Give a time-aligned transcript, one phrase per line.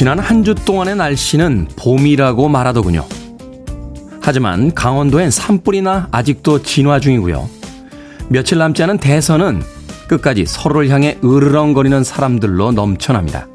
[0.00, 3.04] 지난 한 주 동안의 날씨는 봄이라고 말하더군요.
[4.22, 7.46] 하지만 강원도엔 산불이나 아직도 진화 중이고요.
[8.30, 9.62] 며칠 남지 않은 대선은
[10.08, 13.46] 끝까지 서로를 향해 으르렁거리는 사람들로 넘쳐납니다.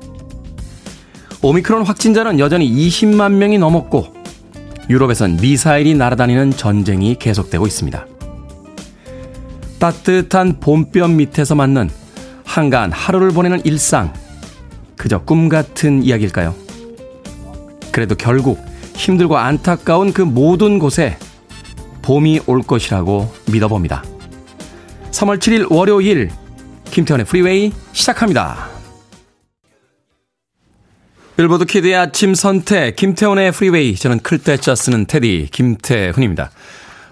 [1.42, 4.14] 오미크론 확진자는 여전히 20만 명이 넘었고
[4.88, 8.06] 유럽에선 미사일이 날아다니는 전쟁이 계속되고 있습니다.
[9.80, 11.90] 따뜻한 봄볕 밑에서 맞는
[12.44, 14.14] 한가한 하루를 보내는 일상.
[14.98, 16.56] 그저 꿈 같은 이야기일까요?
[17.92, 18.64] 그래도 결국
[18.96, 21.18] 힘들고 안타까운 그 모든 곳에
[22.02, 24.04] 봄이 올 것이라고 믿어봅니다.
[25.12, 26.30] 3월 7일 월요일
[26.92, 28.70] 김태훈의 프리웨이 시작합니다.
[31.38, 36.52] 빌보드 kid의 아침 선택 김태훈의 프리웨이 저는 클 때 짜 쓰는 테디 김태훈입니다.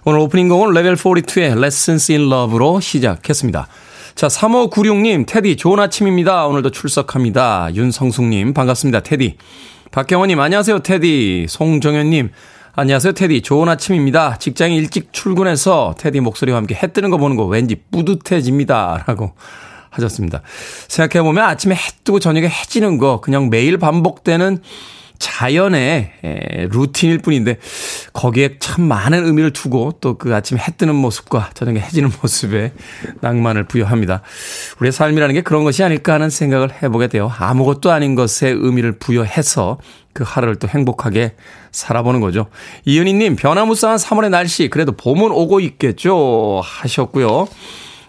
[0.06, 3.68] 오늘 오프닝 곡은 레벨 42의 Lessons in Love로 시작했습니다.
[4.16, 6.46] 자, 3596님, 테디, 좋은 아침입니다.
[6.46, 7.70] 오늘도 출석합니다.
[7.74, 9.02] 윤성숙님, 반갑습니다.
[9.02, 9.38] 테디.
[9.92, 11.48] 박경원님, 안녕하세요, 테디.
[11.50, 12.30] 송정현님,
[12.76, 13.42] 안녕하세요, 테디.
[13.42, 14.38] 좋은 아침입니다.
[14.38, 19.06] 직장에 일찍 출근해서 테디 목소리와 함께 해 뜨는 거 보는 거 왠지 뿌듯해집니다.
[19.08, 19.34] 라고
[19.90, 20.42] 하셨습니다.
[20.88, 24.60] 생각해보면 아침에 해 뜨고 저녁에 해 지는 거 그냥 매일 반복되는
[25.20, 26.12] 자연의
[26.72, 27.58] 루틴일 뿐인데
[28.14, 32.74] 거기에 참 많은 의미를 두고 또 그 아침 해 뜨는 모습과 저녁에 해지는 모습에
[33.22, 34.22] 낭만을 부여합니다.
[34.80, 37.32] 우리의 삶이라는 게 그런 것이 아닐까 하는 생각을 해보게 돼요.
[37.38, 39.80] 아무것도 아닌 것에 의미를 부여해서
[40.14, 41.36] 그 하루를 또 행복하게
[41.72, 42.48] 살아보는 거죠.
[42.86, 46.62] 이은희님, 변화무쌍한 3월의 날씨, 그래도 봄은 오고 있겠죠?
[46.64, 47.48] 하셨고요.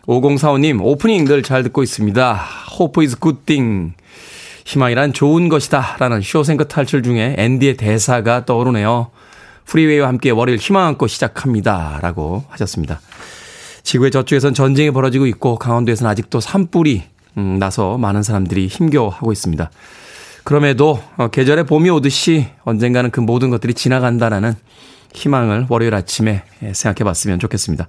[0.06, 2.46] 5045님, 오프닝 늘 잘 듣고 있습니다.
[2.78, 3.94] Hope is good thing.
[4.64, 5.96] 희망이란 좋은 것이다.
[5.98, 9.10] 라는 쇼생크 탈출 중에 앤디의 대사가 떠오르네요.
[9.66, 11.98] 프리웨이와 함께 월요일 희망 안고 시작합니다.
[12.02, 13.00] 라고 하셨습니다.
[13.82, 17.02] 지구의 저쪽에선 전쟁이 벌어지고 있고 강원도에서는 아직도 산불이
[17.36, 19.70] 음, 나서 많은 사람들이 힘겨워하고 있습니다.
[20.44, 24.54] 그럼에도 어, 계절의 봄이 오듯이 언젠가는 그 모든 것들이 지나간다라는
[25.14, 26.42] 희망을 월요일 아침에
[26.72, 27.88] 생각해 봤으면 좋겠습니다.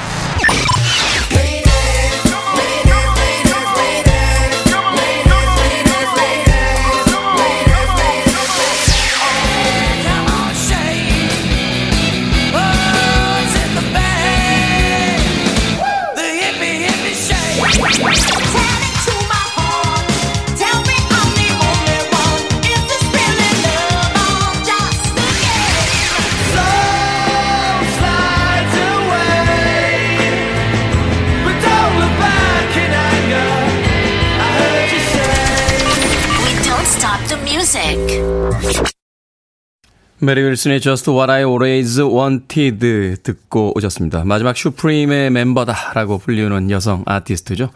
[40.23, 44.23] 메리 윌슨의 Just What I Always Wanted 듣고 오셨습니다.
[44.23, 47.71] 마지막 슈프림의 멤버다라고 불리우는 여성 아티스트죠.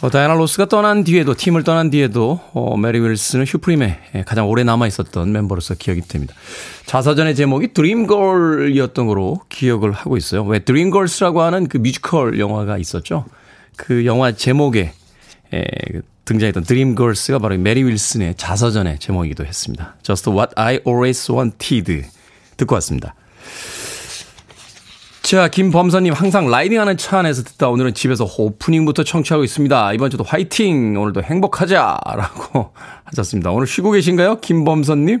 [0.00, 4.88] 어, 다이아나 로스가 떠난 뒤에도 팀을 떠난 뒤에도 어, 메리 윌슨은 슈프림에 가장 오래 남아
[4.88, 6.34] 있었던 멤버로서 기억이 됩니다.
[6.86, 10.42] 자서전의 제목이 Dreamgirl이었던 거로 기억을 하고 있어요.
[10.42, 13.26] 왜 Dreamgirls라고 하는 그 뮤지컬 영화가 있었죠.
[13.76, 14.92] 그 영화 제목에
[15.54, 15.64] 에,
[16.28, 19.96] 등장했던 Dreamgirls가 바로 메리 윌슨의 자서전의 제목이기도 했습니다.
[20.02, 22.04] Just What I Always Wanted
[22.58, 23.14] 듣고 왔습니다.
[25.22, 29.92] 자, 김범선님 항상 라이딩하는 차 안에서 듣다 오늘은 집에서 오프닝부터 청취하고 있습니다.
[29.92, 30.98] 이번 주도 화이팅!
[30.98, 31.98] 오늘도 행복하자!
[32.06, 32.72] 라고
[33.04, 33.50] 하셨습니다.
[33.50, 34.40] 오늘 쉬고 계신가요?
[34.40, 35.20] 김범선님?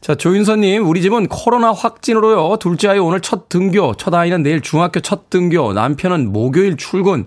[0.00, 2.56] 자, 조윤선님, 우리 집은 코로나 확진으로요.
[2.60, 7.26] 둘째 아이 오늘 첫 등교, 첫 아이는 내일 중학교 첫 등교, 남편은 목요일 출근.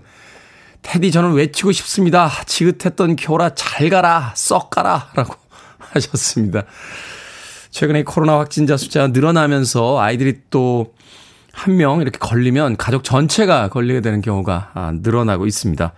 [0.82, 2.30] 테디 저는 외치고 싶습니다.
[2.46, 5.34] 지긋했던 겨울아 잘 가라 썩 가라 라고
[5.78, 6.64] 하셨습니다.
[7.70, 10.92] 최근에 코로나 확진자 숫자가 늘어나면서 아이들이 또
[11.52, 15.92] 한 명 이렇게 걸리면 가족 전체가 걸리게 되는 경우가 아, 늘어나고 있습니다.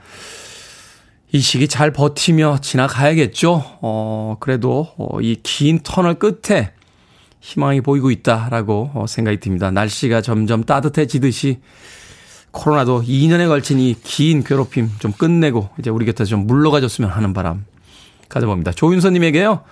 [1.32, 3.62] 이 시기 잘 버티며 지나가야겠죠.
[3.80, 6.72] 어, 그래도 어, 이긴 터널 끝에
[7.40, 9.70] 희망이 보이고 있다라고 어, 생각이 듭니다.
[9.70, 11.60] 날씨가 점점 따뜻해지듯이
[12.52, 17.64] 코로나도 2년에 걸친 이 긴 괴롭힘 좀 끝내고 이제 우리 곁에 좀 물러가줬으면 하는 바람
[18.28, 18.72] 가져봅니다.
[18.72, 19.62] 조윤서님에게요.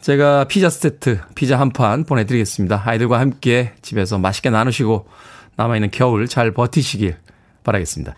[0.00, 2.82] 제가 피자 세트, 피자 한 판 보내드리겠습니다.
[2.84, 5.06] 아이들과 함께 집에서 맛있게 나누시고
[5.56, 7.16] 남아있는 겨울 잘 버티시길
[7.62, 8.14] 바라겠습니다.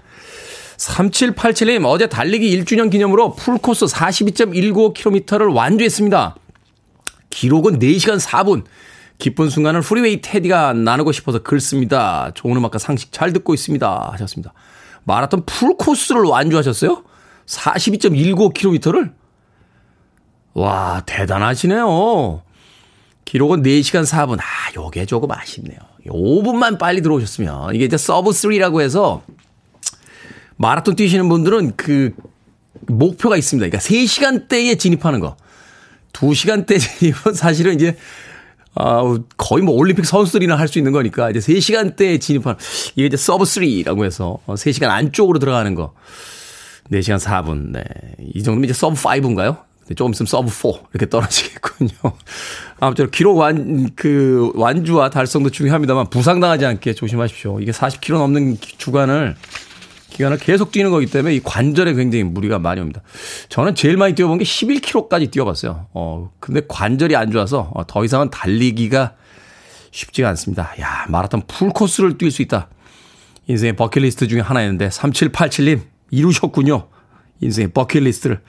[0.79, 6.37] 3787님, 어제 달리기 1주년 기념으로 풀코스 42.195km를 완주했습니다.
[7.31, 8.65] 기록은 4시간 4분.
[9.19, 12.31] 기쁜 순간을 프리웨이 테디가 나누고 싶어서 글 씁니다.
[12.35, 14.11] 좋은 음악과 상식 잘 듣고 있습니다.
[14.13, 14.53] 하셨습니다.
[15.05, 17.05] 마라톤 풀코스를 완주하셨어요?
[17.47, 19.13] 42.19km를?
[20.55, 22.43] 와, 대단하시네요.
[23.25, 24.39] 기록은 4시간 4분.
[24.41, 25.79] 아, 요게 조금 아쉽네요.
[26.07, 27.75] 5분만 빨리 들어오셨으면.
[27.75, 29.23] 이게 이제 서브 3라고 해서
[30.57, 32.15] 마라톤 뛰시는 분들은 그
[32.87, 33.69] 목표가 있습니다.
[33.69, 35.37] 그러니까 3시간대에 진입하는 거.
[36.13, 37.97] 2시간대 진입은 사실은 이제
[38.77, 39.03] 아,
[39.37, 42.59] 거의 뭐 올림픽 선수들이나 할 수 있는 거니까 이제 3시간대에 진입하는
[42.97, 45.95] 이게 이제 서브 3라고 해서 3시간 어, 안쪽으로 들어가는 거.
[46.91, 47.73] 4시간 4분.
[47.73, 47.83] 네.
[48.35, 49.59] 이 정도면 이제 서브 5인가요?
[49.95, 51.91] 조금 있으면 서브 4 이렇게 떨어지겠군요.
[52.81, 57.61] 아무튼 기록 완, 그 완주와 달성도 중요합니다만 부상당하지 않게 조심하십시오.
[57.61, 59.37] 이게 40km 넘는 구간을
[60.11, 63.03] 기간을 계속 뛰는 거기 때문에 이 관절에 굉장히 무리가 많이 옵니다.
[63.49, 65.87] 저는 제일 많이 뛰어본 게 11km까지 뛰어봤어요.
[65.93, 69.15] 어, 근데 관절이 안 좋아서 어, 더 이상은 달리기가
[69.91, 70.73] 쉽지가 않습니다.
[70.81, 72.69] 야, 마라톤 풀코스를 뛸 수 있다.
[73.49, 75.81] 인생의 버킷리스트 중에 하나였는데 3787님
[76.11, 76.89] 이루셨군요.
[77.41, 78.41] 인생의 버킷리스트를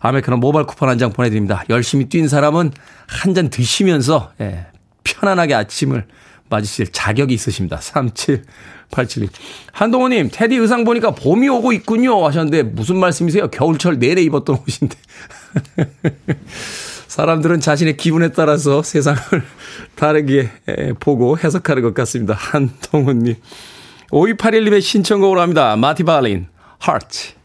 [0.00, 1.64] 아메리카노 모바일 쿠폰 한 장 보내드립니다.
[1.70, 2.72] 열심히 뛴 사람은
[3.06, 4.66] 한 잔 드시면서 예,
[5.04, 6.06] 편안하게 아침을
[6.52, 7.78] 맞으실 자격이 있으십니다.
[7.78, 9.28] 3787님.
[9.72, 12.24] 한동호님, 테디 의상 보니까 봄이 오고 있군요.
[12.26, 13.48] 하셨는데 무슨 말씀이세요?
[13.48, 14.96] 겨울철 내내 입었던 옷인데.
[17.08, 19.20] 사람들은 자신의 기분에 따라서 세상을
[19.96, 20.50] 다르게
[21.00, 22.34] 보고 해석하는 것 같습니다.
[22.34, 23.34] 한동훈님.
[24.10, 25.74] 5281님의 신청곡으로 합니다.
[25.76, 26.46] 마티 발린,
[26.86, 27.41] Hearts.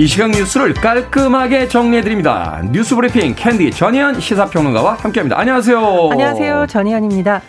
[0.00, 2.62] 이 시각 뉴스를 깔끔하게 정리해드립니다.
[2.70, 5.36] 뉴스 브리핑 캔디 전희연 시사평론가와 함께합니다.
[5.36, 6.10] 안녕하세요.
[6.12, 6.66] 안녕하세요.
[6.68, 7.42] 전희연입니다.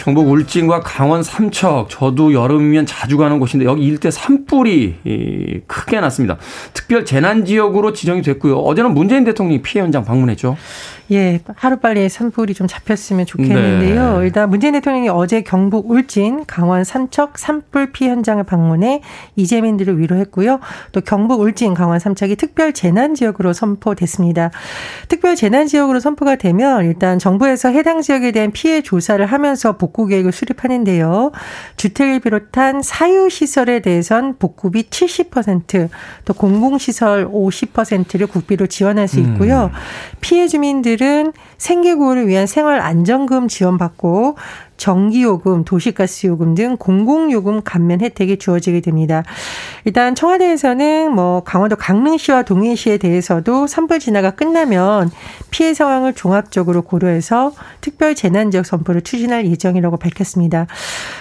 [0.00, 6.38] 경북 울진과 강원 삼척 저도 여름이면 자주 가는 곳인데 여기 일대 산불이 크게 났습니다.
[6.72, 8.56] 특별 재난 지역으로 지정이 됐고요.
[8.56, 10.56] 어제는 문재인 대통령이 피해 현장 방문했죠.
[11.12, 14.18] 예, 하루빨리 산불이 좀 잡혔으면 좋겠는데요.
[14.20, 14.24] 네.
[14.24, 19.02] 일단 문재인 대통령이 어제 경북 울진, 강원 삼척 산불 피해 현장을 방문해
[19.34, 20.60] 이재민들을 위로했고요.
[20.92, 24.52] 또 경북 울진, 강원 삼척이 특별 재난 지역으로 선포됐습니다.
[25.08, 30.32] 특별 재난 지역으로 선포가 되면 일단 정부에서 해당 지역에 대한 피해 조사를 하면서 복구 계획을
[30.32, 31.32] 수립하는데요.
[31.76, 39.70] 주택을 비롯한 사유 시설에 대해선 복구비 70%또 공공시설 50%를 국비로 지원할 수 있고요.
[39.72, 39.78] 음.
[40.20, 44.36] 피해 주민들 분들은 생계구호를 위한 생활 안정금 지원받고
[44.80, 49.22] 전기요금, 도시가스요금 등 공공요금 감면 혜택이 주어지게 됩니다.
[49.84, 55.10] 일단 청와대에서는 뭐 강원도 강릉시와 동해시에 대해서도 산불 진화가 끝나면
[55.50, 60.66] 피해 상황을 종합적으로 고려해서 특별 재난 지역 선포를 추진할 예정이라고 밝혔습니다.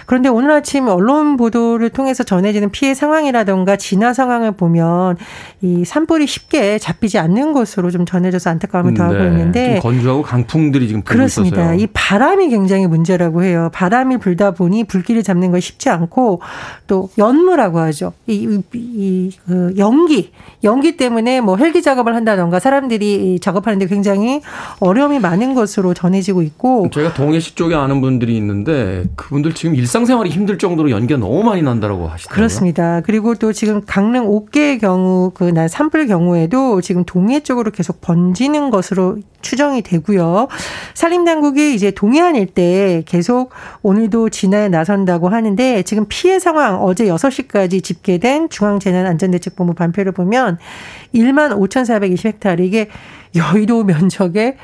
[0.05, 5.17] 그런데 오늘 아침 언론 보도를 통해서 전해지는 피해 상황이라던가 진화 상황을 보면
[5.61, 11.01] 이 산불이 쉽게 잡히지 않는 것으로 좀 전해져서 안타까움을 더하고 네, 있는데 건조하고 강풍들이 지금
[11.01, 11.57] 그렇습니다.
[11.57, 11.79] 있어서요.
[11.79, 13.48] 이 바람이 굉장히 문제라고 해요.
[13.49, 13.69] 거예요.
[13.73, 16.41] 바람이 불다 보니 불길을 잡는 건 쉽지 않고
[16.87, 18.13] 또 연무라고 하죠.
[18.27, 20.31] 이, 이, 이 그 연기,
[20.63, 24.41] 연기 때문에 뭐 헬기 작업을 한다던가 사람들이 작업하는데 굉장히
[24.79, 26.89] 어려움이 많은 것으로 전해지고 있고.
[26.93, 32.07] 제가 동해시 쪽에 아는 분들이 있는데 그분들 지금 일상생활이 힘들 정도로 연기가 너무 많이 난다라고
[32.07, 32.35] 하시더라고요.
[32.35, 33.01] 그렇습니다.
[33.01, 39.17] 그리고 또 지금 강릉 옥계의 경우 그날 산불 경우에도 지금 동해 쪽으로 계속 번지는 것으로
[39.41, 40.47] 추정이 되고요.
[40.93, 48.49] 산림당국이 이제 동해안 일대 계속 오늘도 진화에 나선다고 하는데 지금 피해 상황 어제 6시까지 집계된
[48.49, 50.57] 중앙재난안전대책본부 발표를 보면
[51.13, 52.89] 1만 5,420헥타르 이게
[53.35, 54.57] 여의도 면적의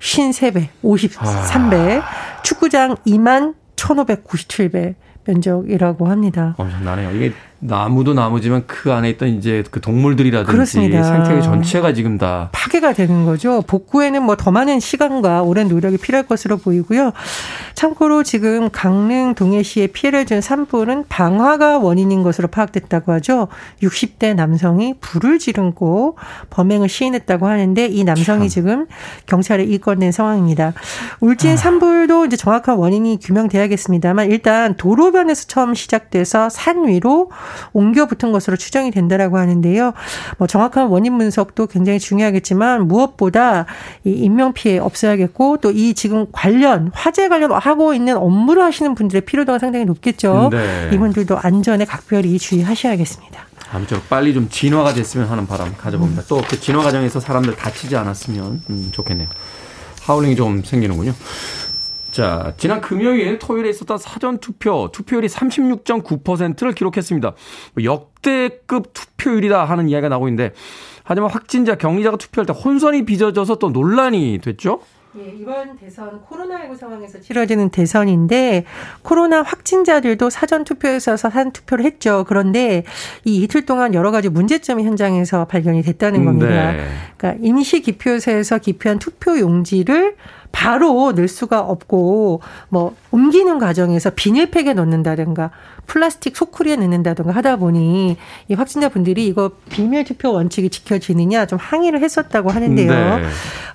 [0.00, 2.42] 53배, 53배, 아.
[2.42, 4.94] 축구장 2만 1,597배
[5.24, 6.54] 면적이라고 합니다.
[6.58, 7.10] 엄청나네요.
[7.16, 11.02] 이게 나무도 나무지만 그 안에 있던 이제 그 동물들이라든지 그렇습니다.
[11.02, 13.62] 생태계 전체가 지금 다 파괴가 되는 거죠.
[13.66, 17.12] 복구에는 뭐 더 많은 시간과 오랜 노력이 필요할 것으로 보이고요.
[17.74, 23.48] 참고로 지금 강릉 동해시에 피해를 준 산불은 방화가 원인인 것으로 파악됐다고 하죠.
[23.82, 26.16] 60대 남성이 불을 지르고
[26.50, 28.48] 범행을 시인했다고 하는데 이 남성이 참.
[28.48, 28.86] 지금
[29.26, 30.74] 경찰에 입건된 상황입니다.
[31.20, 31.56] 울진 아.
[31.56, 37.30] 산불도 이제 정확한 원인이 규명돼야겠습니다만 일단 도로변에서 처음 시작돼서 산 위로
[37.72, 39.92] 옮겨 붙은 것으로 추정이 된다라고 하는데요.
[40.38, 43.66] 뭐 정확한 원인 분석도 굉장히 중요하겠지만 무엇보다
[44.04, 49.22] 이 인명 피해 없어야겠고 또 이 지금 관련 화재 관련 하고 있는 업무를 하시는 분들의
[49.26, 50.48] 필요도가 상당히 높겠죠.
[50.50, 50.90] 네.
[50.92, 53.46] 이분들도 안전에 각별히 주의하셔야겠습니다.
[53.72, 56.22] 아무쪼록 빨리 좀 진화가 됐으면 하는 바람 가져봅니다.
[56.22, 56.24] 음.
[56.28, 59.28] 또그 진화 과정에서 사람들 다치지 않았으면 음, 좋겠네요.
[60.02, 61.12] 하울링이 좀 생기는군요.
[62.16, 67.34] 자, 지난 금요일, 토요일에 있었던 사전 투표, 투표율이 36.9%를 기록했습니다.
[67.74, 70.54] 뭐 역대급 투표율이다 하는 이야기가 나오고 있는데,
[71.04, 74.80] 하지만 확진자, 격리자가 투표할 때 혼선이 빚어져서 또 논란이 됐죠?
[75.18, 78.64] 예, 이번 대선 코로나19 상황에서 치러지는 대선인데
[79.02, 82.24] 코로나 확진자들도 사전 투표에 있어서 사전 투표를 했죠.
[82.26, 82.84] 그런데
[83.24, 86.72] 이 이틀 동안 여러 가지 문제점이 현장에서 발견이 됐다는 겁니다.
[86.72, 86.84] 네.
[87.16, 90.16] 그러니까 임시 기표소에서 기표한 투표 용지를
[90.56, 95.50] 바로 넣을 수가 없고 뭐 옮기는 과정에서 비닐팩에 넣는다든가
[95.86, 98.16] 플라스틱 소쿠리에 넣는다든가 하다 보니
[98.48, 102.90] 이 확진자분들이 이거 비밀 투표 원칙이 지켜지느냐 좀 항의를 했었다고 하는데요.
[103.18, 103.22] 네.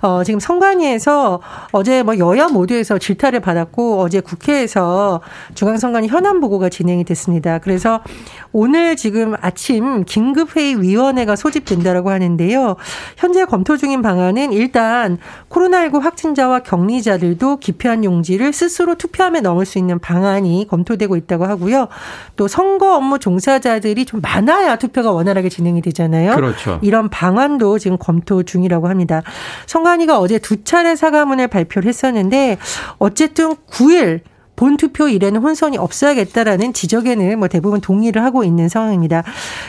[0.02, 5.20] 어, 지금 선관위에서 어제 뭐 여야 모두에서 질타를 받았고 어제 국회에서
[5.54, 7.60] 중앙선관위 현안 보고가 진행이 됐습니다.
[7.60, 8.02] 그래서
[8.50, 12.74] 오늘 지금 아침 긴급회의 위원회가 소집된다라고 하는데요.
[13.16, 19.98] 현재 검토 중인 방안은 일단 코로나19 확진자와 격리자들도 기표한 용지를 스스로 투표함에 넣을 수 있는
[19.98, 21.88] 방안이 검토되고 있다고 하고요.
[22.36, 26.34] 또 선거 업무 종사자들이 좀 많아야 투표가 원활하게 진행이 되잖아요.
[26.34, 26.78] 그렇죠.
[26.80, 29.22] 이런 방안도 지금 검토 중이라고 합니다.
[29.66, 32.56] 선관위가 어제 두 차례 사과문을 발표를 했었는데
[32.98, 34.20] 어쨌든 9일
[34.56, 39.22] 본 투표 일에는 혼선이 없어야겠다라는 지적에는 뭐 대부분 동의를 하고 있는 상황입니다.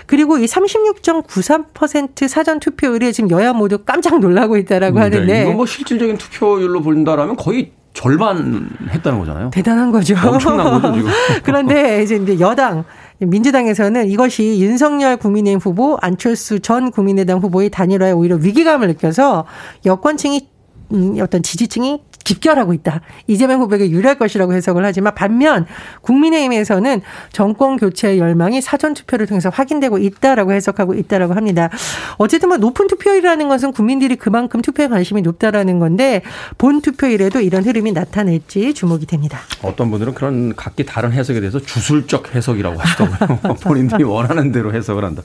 [0.05, 5.65] 그리고 이 36.93% 사전 투표율에 지금 여야 모두 깜짝 놀라고 있다라고 네, 하는데 이거 뭐
[5.65, 9.51] 실질적인 투표율로 본다라면 거의 절반 했다는 거잖아요.
[9.51, 10.15] 대단한 거죠.
[10.25, 11.11] 엄청난 거죠, 지금.
[11.43, 12.83] 그런데 이제 여당
[13.19, 19.45] 민주당에서는 이것이 윤석열 국민의힘 후보, 안철수 전 국민의당 후보의 단일화에 오히려 위기감을 느껴서
[19.85, 20.49] 여권층이
[20.93, 23.01] 음, 어떤 지지층이 집결하고 있다.
[23.27, 25.65] 이재명 후보에게 유리할 것이라고 해석을 하지만 반면
[26.01, 27.01] 국민의힘에서는
[27.31, 31.69] 정권 교체의 열망이 사전 투표를 통해서 확인되고 있다라고 해석하고 있다라고 합니다.
[32.17, 36.21] 어쨌든 뭐 높은 투표율이라는 것은 국민들이 그만큼 투표에 관심이 높다라는 건데
[36.57, 39.39] 본 투표일에도 이런 흐름이 나타낼지 주목이 됩니다.
[39.61, 43.55] 어떤 분들은 그런 각기 다른 해석에 대해서 주술적 해석이라고 하시더라고요.
[43.63, 45.23] 본인들이 원하는 대로 해석을 한다.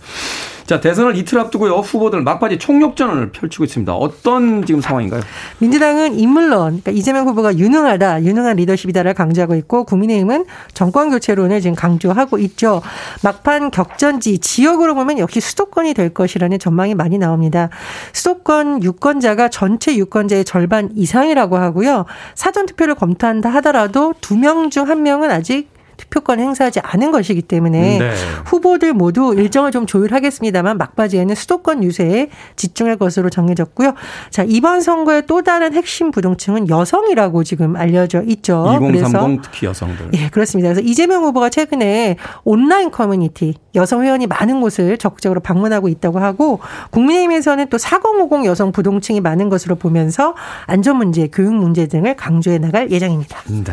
[0.67, 1.77] 자, 대선을 이틀 앞두고요.
[1.77, 3.95] 후보들 막바지 총력전을 펼치고 있습니다.
[3.95, 5.23] 어떤 지금 상황인가요?
[5.61, 12.39] 민주당은 인물론, 그러니까 이재명 후보가 유능하다, 유능한 리더십이다를 강조하고 있고 국민의힘은 정권 교체론을 지금 강조하고
[12.39, 12.83] 있죠.
[13.23, 17.69] 막판 격전지 지역으로 보면 역시 수도권이 될 것이라는 전망이 많이 나옵니다.
[18.13, 22.07] 수도권 유권자가 전체 유권자의 절반 이상이라고 하고요.
[22.35, 25.69] 사전 투표를 검토한다 하더라도 두 명 중 한 명은 아직
[25.99, 28.13] 투표권 행사하지 않은 것이기 때문에 네.
[28.47, 33.95] 후보들 모두 일정을 좀 조율하겠습니다만 막바지에는 수도권 유세에 집중할 것으로 정해졌고요.
[34.31, 38.65] 자 이번 선거의 또 다른 핵심 부동층은 여성이라고 지금 알려져 있죠.
[38.81, 40.11] 2030 그래서 특히 여성들.
[40.15, 40.71] 예 그렇습니다.
[40.71, 47.69] 그래서 이재명 후보가 최근에 온라인 커뮤니티 여성 회원이 많은 곳을 적극적으로 방문하고 있다고 하고 국민의힘에서는
[47.69, 50.35] 또 4050 여성 부동층이 많은 것으로 보면서
[50.67, 53.43] 안전 문제, 교육 문제 등을 강조해 나갈 예정입니다.
[53.49, 53.73] 네.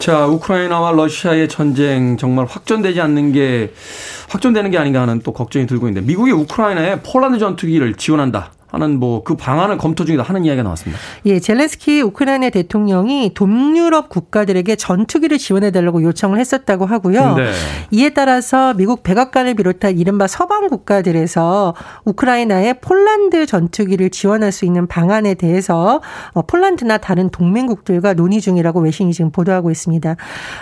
[0.00, 3.74] 자, 우크라이나와 러시아의 전쟁 정말 확전되지 않는 게
[4.30, 8.50] 확전되는 게 아닌가 하는 또 걱정이 들고 있는데 미국이 우크라이나에 폴란드 전투기를 지원한다.
[8.72, 11.00] 하는 뭐 그 방안을 검토 중이다 하는 이야기가 나왔습니다.
[11.26, 17.34] 예, 젤렌스키 우크라이나 대통령이 동유럽 국가들에게 전투기를 지원해 달라고 요청을 했었다고 하고요.
[17.36, 17.52] 네.
[17.90, 21.74] 이에 따라서 미국 백악관을 비롯한 이른바 서방 국가들에서
[22.04, 26.00] 우크라이나에 폴란드 전투기를 지원할 수 있는 방안에 대해서
[26.32, 30.16] 어, 폴란드나 다른 동맹국들과 논의 중이라고 외신이 지금 보도하고 있습니다.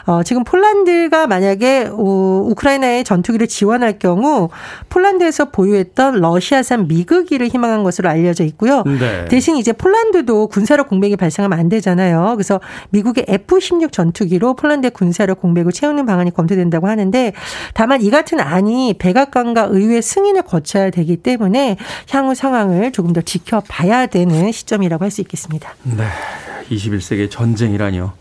[0.07, 4.51] 어, 지금 폴란드가 만약에 우크라이나에 전투기를 지원할 경우
[4.89, 8.83] 폴란드에서 보유했던 러시아산 미그기를 희망한 것을 것으로 알려져 있고요.
[8.85, 9.27] 네.
[9.27, 12.35] 대신 이제 폴란드도 군사력 공백이 발생하면 안 되잖아요.
[12.37, 17.33] 그래서 미국의 F-16 전투기로 폴란드의 군사력 공백을 채우는 방안이 검토된다고 하는데
[17.75, 21.77] 다만 이 같은 안이 백악관과 의회 승인을 거쳐야 되기 때문에
[22.11, 25.75] 향후 상황을 조금 더 지켜봐야 되는 시점이라고 할 수 있겠습니다.
[25.85, 26.05] 네.
[26.71, 28.13] 21세기 전쟁이라니요.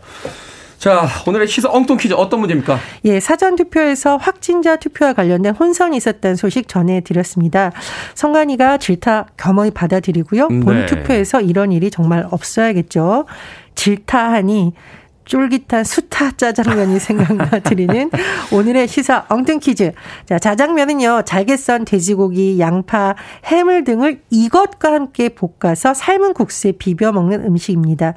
[0.78, 2.78] 자, 오늘의 시사 엉뚱 퀴즈 어떤 문제입니까?
[3.04, 7.72] 예, 사전 투표에서 확진자 투표와 관련된 혼선이 있었다는 소식 전해드렸습니다.
[8.14, 10.48] 성관이가 질타 겸허히 받아들이고요.
[10.48, 10.86] 본 네.
[10.86, 13.26] 투표에서 이런 일이 정말 없어야겠죠.
[13.74, 14.72] 질타하니
[15.28, 18.10] 쫄깃한 수타 짜장면이 생각나드리는
[18.52, 19.92] 오늘의 시사 엉뚱 퀴즈.
[20.26, 27.44] 자, 자장면은요, 잘게 썬 돼지고기, 양파, 해물 등을 이것과 함께 볶아서 삶은 국수에 비벼 먹는
[27.44, 28.14] 음식입니다.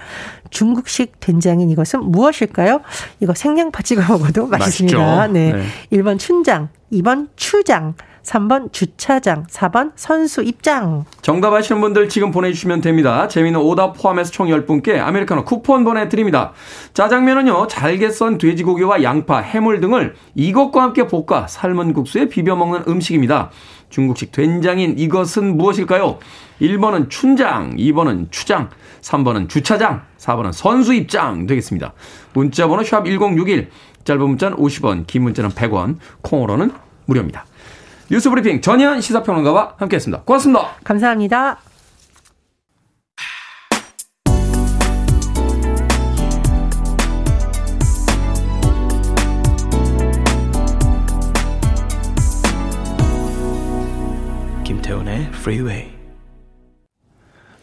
[0.49, 2.81] 중국식 된장인 이것은 무엇일까요?
[3.19, 5.27] 이거 생양파 찍어 먹어도 맛있습니다.
[5.27, 5.53] 네.
[5.53, 5.63] 네.
[5.91, 11.05] 1번 춘장, 2번 추장, 3번 주차장, 4번 선수 입장.
[11.21, 13.27] 정답 아시는 분들 지금 보내주시면 됩니다.
[13.27, 16.53] 재미는 오답 포함해서 총 10분께 아메리카노 쿠폰 보내드립니다.
[16.93, 23.49] 짜장면은요, 잘게 썬 돼지고기와 양파, 해물 등을 이것과 함께 볶아 삶은 국수에 비벼 먹는 음식입니다.
[23.89, 26.19] 중국식 된장인 이것은 무엇일까요?
[26.61, 28.69] 1번은 춘장, 2번은 추장,
[29.01, 31.93] 3번은 주차장, 4번은 선수 입장 되겠습니다.
[32.33, 33.69] 문자번호 샵 1061,
[34.03, 36.71] 짧은 문자는 50원, 긴 문자는 100원, 콩으로는
[37.05, 37.45] 무료입니다.
[38.11, 40.23] 뉴스브리핑 전현 시사평론가와 함께했습니다.
[40.23, 40.75] 고맙습니다.
[40.83, 41.59] 감사합니다.
[54.65, 55.90] 김태훈의 Freeway.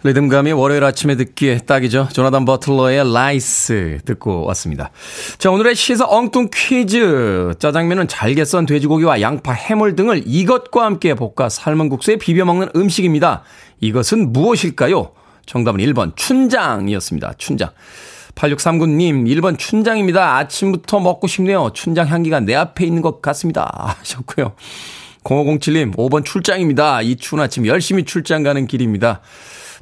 [0.09, 2.09] 리듬감이 월요일 아침에 듣기에 딱이죠.
[2.15, 4.91] 조나단 버틀러의 Lies 듣고 왔습니다.
[5.37, 7.53] 자, 오늘의 시사 엉뚱 퀴즈.
[7.59, 13.43] 짜장면은 잘게 썬 돼지고기와 양파, 해물 등을 이것과 함께 볶아 삶은 국수에 비벼 먹는 음식입니다.
[13.81, 15.13] 이것은 무엇일까요?
[15.45, 17.35] 정답은 1번 춘장이었습니다.
[17.37, 17.69] 춘장.
[18.35, 20.37] 8639님, 1번 춘장입니다.
[20.37, 21.71] 아침부터 먹고 싶네요.
[21.75, 23.95] 춘장 향기가 내 앞에 있는 것 같습니다.
[24.01, 24.55] 하셨고요.
[25.25, 27.03] 0507님, 5번 출장입니다.
[27.03, 29.21] 이 추운 아침 열심히 출장 가는 길입니다.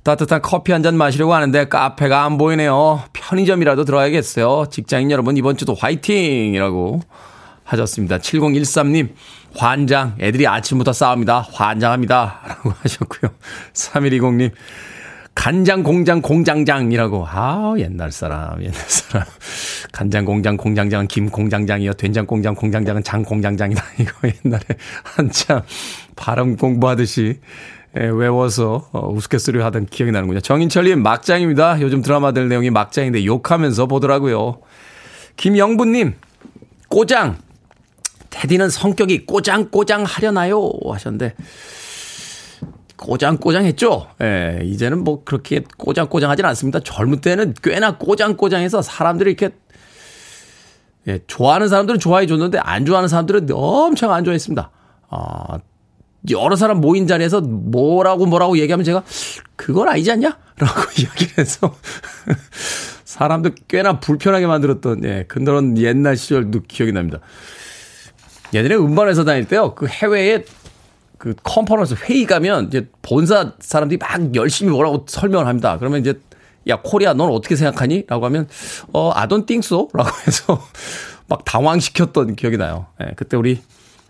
[0.07, 3.03] 따뜻한 커피 한 잔 마시려고 하는데 카페가 안 보이네요.
[3.13, 4.67] 편의점이라도 들어야겠어요.
[4.71, 6.55] 직장인 여러분, 이번 주도 화이팅!
[6.55, 7.01] 이라고
[7.65, 8.19] 하셨습니다.
[8.19, 9.09] 7013님,
[9.57, 10.15] 환장.
[10.21, 11.49] 애들이 아침부터 싸웁니다.
[11.53, 12.41] 환장합니다.
[12.47, 13.33] 라고 하셨고요.
[13.73, 14.53] 3120님,
[15.35, 17.27] 간장 공장 공장장이라고.
[17.29, 19.27] 아, 옛날 사람, 옛날 사람.
[19.91, 21.95] 간장 공장 공장장은 김 공장장이요.
[21.95, 23.83] 된장 공장 공장장은 장 공장장이다.
[23.99, 24.13] 이거
[24.45, 24.63] 옛날에
[25.03, 25.63] 한참
[26.15, 27.41] 발음 공부하듯이
[27.99, 30.41] 예, 외워서 어, 우스갯소리 하던 기억이 나는군요.
[30.41, 31.81] 정인철님 막장입니다.
[31.81, 34.61] 요즘 드라마들 내용이 막장인데 욕하면서 보더라고요.
[35.37, 36.15] 김영부님
[36.89, 37.39] 꼬장.
[38.31, 40.71] 테디는 성격이 꼬장꼬장 하려나요?
[40.85, 41.35] 하셨는데
[42.97, 44.09] 꼬장꼬장했죠.
[44.23, 46.81] 예, 이제는 뭐 그렇게 꼬장꼬장하진 않습니다.
[46.81, 49.55] 젊을 때는 꽤나 꼬장꼬장해서 사람들이 이렇게
[51.07, 54.71] 예, 좋아하는 사람들은 좋아해 줬는데 안 좋아하는 사람들은 엄청 안 좋아했습니다.
[55.09, 55.59] 아,
[56.31, 59.03] 여러 사람 모인 자리에서 뭐라고 뭐라고 얘기하면 제가
[59.57, 60.39] 그건 아니지 않냐?
[60.59, 61.75] 라고 이야기를 해서
[63.05, 67.21] 사람들 꽤나 불편하게 만들었던 예, 그런 옛날 시절도 기억이 납니다.
[68.53, 69.75] 예전에 음반회사 다닐 때요.
[69.75, 70.45] 그 해외에
[71.19, 75.79] 그 컨퍼런스 회의 가면 이제 본사 사람들이 막 열심히 뭐라고 설명을 합니다.
[75.79, 76.21] 그러면 이제
[76.69, 78.05] 야 코리아 넌 어떻게 생각하니?
[78.09, 78.49] 라고 하면
[78.93, 80.63] 어 I don't think so 라고 해서
[81.29, 82.87] 막 당황시켰던 기억이 나요.
[83.01, 83.61] 예, 그때 우리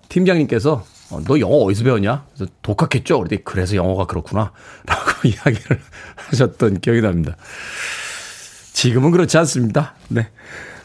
[0.09, 2.25] 팀장님께서 어, 너 영어 어디서 배웠냐?
[2.35, 3.19] 그래서 독학했죠.
[3.19, 4.53] 그랬더니 그래서 영어가 그렇구나.
[4.87, 5.81] 라고 이야기를
[6.17, 7.37] 하셨던 기억이 납니다.
[8.73, 9.95] 지금은 그렇지 않습니다.
[10.09, 10.29] 네.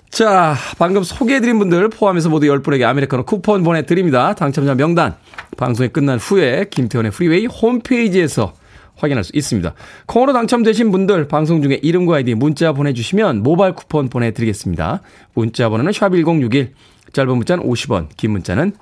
[0.10, 4.34] 자, 방금 소개해드린 분들 포함해서 모두 10분에게 아메리카노 쿠폰 보내드립니다.
[4.34, 5.16] 당첨자 명단
[5.58, 8.54] 방송이 끝난 후에 김태훈의 Freeway 홈페이지에서
[8.96, 9.74] 확인할 수 있습니다.
[10.06, 15.02] 콩으로 당첨되신 분들 방송 중에 이름과 아이디 문자 보내주시면 모바일 쿠폰 보내드리겠습니다.
[15.34, 16.72] 문자 번호는 샵1061
[17.14, 18.74] 짧은 문자는 50원 긴 문자는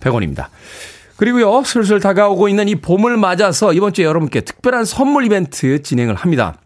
[0.00, 0.46] 100원입니다.
[1.16, 6.58] 그리고요 슬슬 다가오고 있는 이 봄을 맞아서 이번 주에 여러분께 특별한 선물 이벤트 진행을 합니다.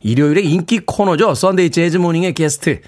[0.00, 1.34] 일요일에 인기 코너죠.
[1.34, 2.80] Sunday 재즈 Morning의 게스트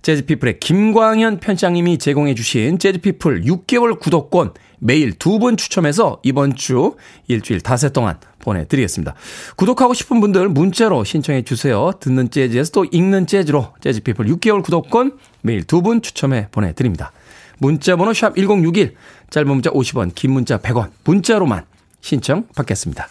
[0.00, 7.60] 재즈피플의 김광현 편집장님이 제공해 주신 재즈피플 6개월 구독권 매일 두 분 추첨해서 이번 주 일주일
[7.62, 9.14] 닷새 동안 보내드리겠습니다.
[9.56, 11.92] 구독하고 싶은 분들 문자로 신청해 주세요.
[12.00, 17.12] 듣는 재즈에서 또 읽는 재즈로 재즈피플 6개월 구독권 매일 두 분 추첨해 보내드립니다.
[17.58, 18.94] 문자번호 샵 1061,
[19.30, 21.64] 짧은 문자 50원, 긴 문자 100원, 문자로만
[22.00, 23.08] 신청 받겠습니다.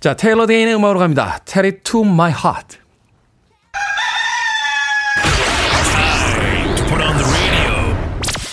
[0.00, 1.40] 자, 테일러 데인의 음악으로 갑니다.
[1.44, 2.78] Tell it to my heart.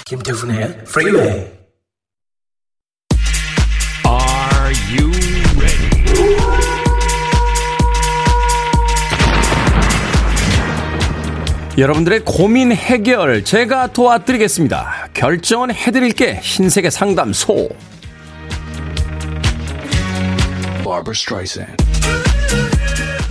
[0.05, 1.64] 김태훈의 프리웨이
[11.77, 15.09] 여러분들의 고민 해결 제가 도와드리겠습니다.
[15.13, 17.67] 결정은 해드릴게 흰색의 상담소.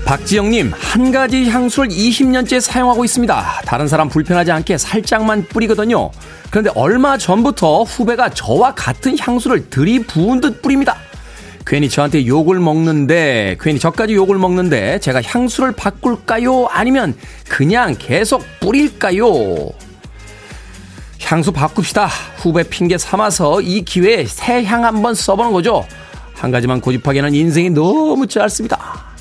[0.04, 3.62] 박지영님, 한 가지 향수를 20년째 사용하고 있습니다.
[3.64, 6.10] 다른 사람 불편하지 않게 살짝만 뿌리거든요.
[6.50, 10.98] 그런데 얼마 전부터 후배가 저와 같은 향수를 들이부은 듯 뿌립니다.
[11.66, 16.66] 괜히 저한테 욕을 먹는데, 괜히 저까지 욕을 먹는데, 제가 향수를 바꿀까요?
[16.70, 17.14] 아니면
[17.48, 19.70] 그냥 계속 뿌릴까요?
[21.22, 22.06] 향수 바꿉시다.
[22.36, 25.86] 후배 핑계 삼아서 이 기회에 새 향 한번 써보는 거죠.
[26.34, 29.14] 한 가지만 고집하기에는 인생이 너무 짧습니다.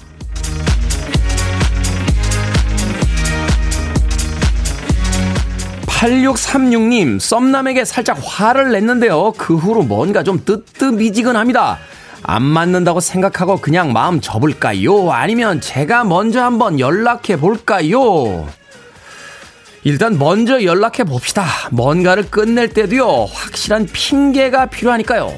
[5.88, 9.34] 8636님, 썸남에게 살짝 화를 냈는데요.
[9.38, 11.80] 그 후로 뭔가 좀 뜨뜻미지근합니다.
[12.24, 15.12] 안 맞는다고 생각하고 그냥 마음 접을까요?
[15.12, 18.48] 아니면 제가 먼저 한번 연락해 볼까요?
[19.84, 21.46] 일단 먼저 연락해 봅시다.
[21.72, 25.30] 뭔가를 끝낼 때도요, 확실한 핑계가 필요하니까요.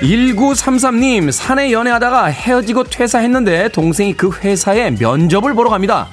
[0.00, 6.08] 1933님, 사내 연애하다가 헤어지고 퇴사했는데 동생이 그 회사에 면접을 보러 갑니다.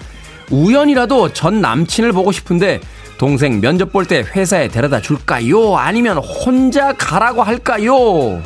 [0.52, 2.82] 우연이라도 전 남친을 보고 싶은데
[3.18, 5.76] 동생 면접 볼 때 회사에 데려다 줄까요?
[5.76, 8.42] 아니면 혼자 가라고 할까요?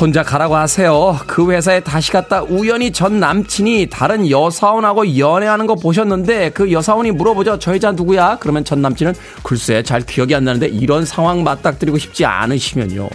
[0.00, 1.18] 혼자 가라고 하세요.
[1.26, 7.58] 그 회사에 다시 갔다 우연히 전 남친이 다른 여사원하고 연애하는 거 보셨는데 그 여사원이 물어보죠.
[7.58, 8.38] 저 여자 누구야?
[8.40, 13.08] 그러면 전 남친은 글쎄 잘 기억이 안 나는데 이런 상황 맞닥뜨리고 싶지 않으시면요.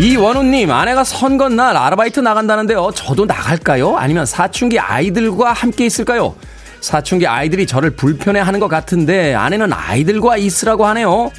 [0.00, 2.90] 이원우님, 아내가 선거날 아르바이트 나간다는데요.
[2.94, 3.98] 저도 나갈까요?
[3.98, 6.34] 아니면 사춘기 아이들과 함께 있을까요?
[6.80, 11.30] 사춘기 아이들이 저를 불편해 하는 것 같은데 아내는 아이들과 있으라고 하네요.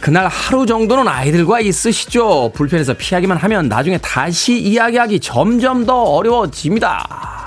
[0.00, 2.52] 그날 하루 정도는 아이들과 있으시죠.
[2.54, 7.37] 불편해서 피하기만 하면 나중에 다시 이야기하기 점점 더 어려워집니다.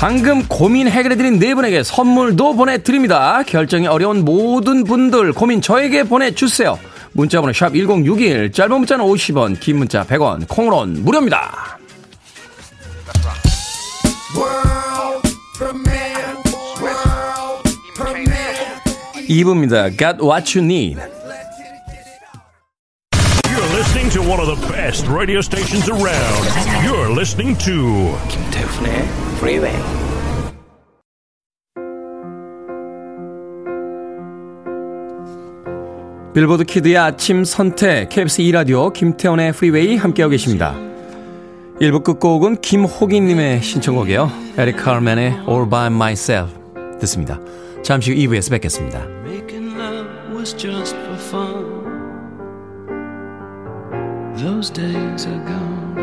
[0.00, 3.42] 방금 고민 해결해드린 네 분에게 선물도 보내드립니다.
[3.42, 6.78] 결정이 어려운 모든 분들 고민 저에게 보내주세요.
[7.12, 11.78] 문자번호 샵 1061, 짧은 문자는 50원, 긴 문자 100원, 콩으로는 무료입니다.
[19.28, 19.98] 2부입니다.
[19.98, 21.19] Got what you need.
[23.90, 26.46] Listening to one of the best radio stations around.
[26.84, 29.02] You're listening to 김태훈의
[29.38, 29.74] Freeway.
[36.32, 40.76] 빌보드 kid의 아침 선택 KBS 2 라디오 김태훈의 Freeway 함께하고 계십니다.
[41.80, 44.30] 1부 끝곡은 김호기 님의 신청곡이에요.
[44.56, 46.54] 에릭 카르맨의 All By Myself
[47.00, 47.40] 듣습니다.
[47.82, 49.04] 잠시 후 2부에서 뵙겠습니다.
[54.40, 55.98] Those days are gone.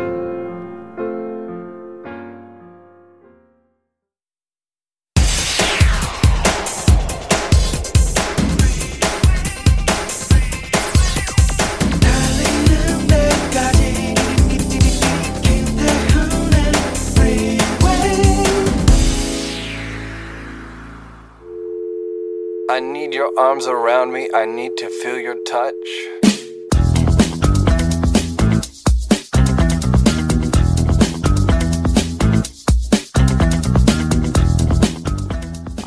[22.70, 24.28] I need your arms around me.
[24.32, 26.37] I need to feel your touch.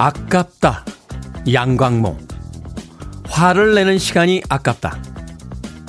[0.04, 0.84] 아깝다.
[1.54, 2.18] 양광모.
[3.30, 4.98] 화를 내는 시간이 아깝다.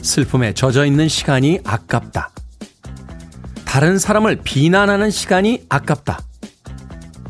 [0.03, 2.31] 슬픔에 젖어 있는 시간이 아깝다.
[3.65, 6.21] 다른 사람을 비난하는 시간이 아깝다.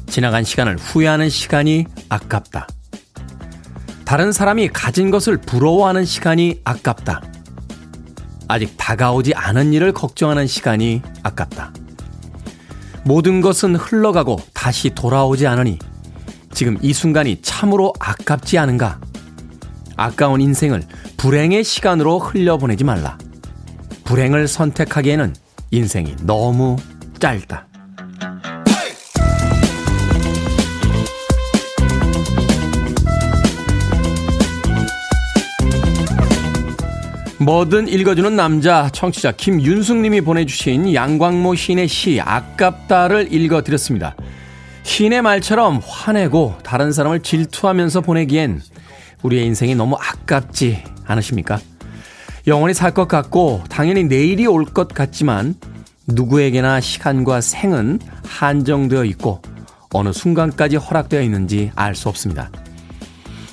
[0.09, 2.67] 지나간 시간을 후회하는 시간이 아깝다.
[4.05, 7.23] 다른 사람이 가진 것을 부러워하는 시간이 아깝다.
[8.49, 11.73] 아직 다가오지 않은 일을 걱정하는 시간이 아깝다.
[13.05, 15.79] 모든 것은 흘러가고 다시 돌아오지 않으니
[16.53, 19.01] 지금 이 순간이 참으로 아깝지 않은가?
[19.97, 20.83] 아까운 인생을
[21.17, 23.19] 불행의 시간으로 흘려보내지 말라.
[24.05, 25.35] 불행을 선택하기에는
[25.71, 26.77] 인생이 너무
[27.19, 27.67] 짧다.
[37.39, 44.15] 뭐든 읽어주는 남자 청취자 김윤숙님이 보내주신 양광모 시인의 시 아깝다를 읽어드렸습니다.
[44.83, 48.61] 신의 말처럼 화내고 다른 사람을 질투하면서 보내기엔
[49.23, 51.61] 우리의 인생이 너무 아깝지 않으십니까?
[52.47, 55.55] 영원히 살 것 같고 당연히 내일이 올 것 같지만
[56.09, 59.41] 누구에게나 시간과 생은 한정되어 있고
[59.95, 62.51] 어느 순간까지 허락되어 있는지 알 수 없습니다.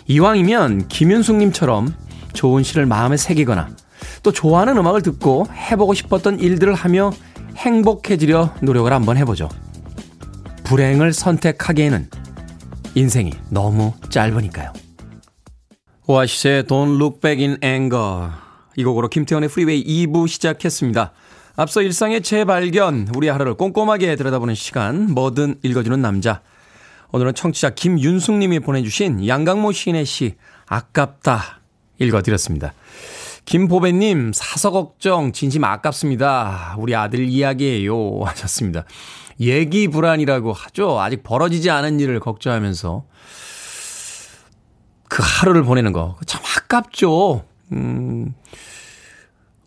[0.07, 1.93] 이왕이면 김윤숙님처럼
[2.33, 3.69] 좋은 시를 마음에 새기거나
[4.23, 7.11] 또 좋아하는 음악을 듣고 해보고 싶었던 일들을 하며
[7.57, 9.49] 행복해지려 노력을 한번 해보죠.
[10.69, 12.11] 불행을 선택하기에는
[12.93, 14.71] 인생이 너무 짧으니까요.
[16.05, 18.29] 오아시스의 Don't Look Back in Anger
[18.75, 21.11] 이 곡으로 김태훈의 Freeway 2부 시작했습니다.
[21.55, 26.41] 앞서 일상의 재발견, 우리 하루를 꼼꼼하게 들여다보는 시간, 뭐든 읽어주는 남자.
[27.13, 30.35] 오늘은 청취자 김윤숙 님이 보내주신 양강모 시인의 시,
[30.67, 31.61] 아깝다
[31.97, 32.73] 읽어드렸습니다.
[33.45, 36.75] 김보배님, 사서 걱정, 진심 아깝습니다.
[36.77, 38.21] 우리 아들 이야기예요.
[38.23, 38.85] 하셨습니다.
[39.39, 40.99] 예기 불안이라고 하죠.
[40.99, 43.05] 아직 벌어지지 않은 일을 걱정하면서
[45.07, 46.17] 그 하루를 보내는 거.
[46.25, 47.43] 참 아깝죠.
[47.71, 48.33] 음,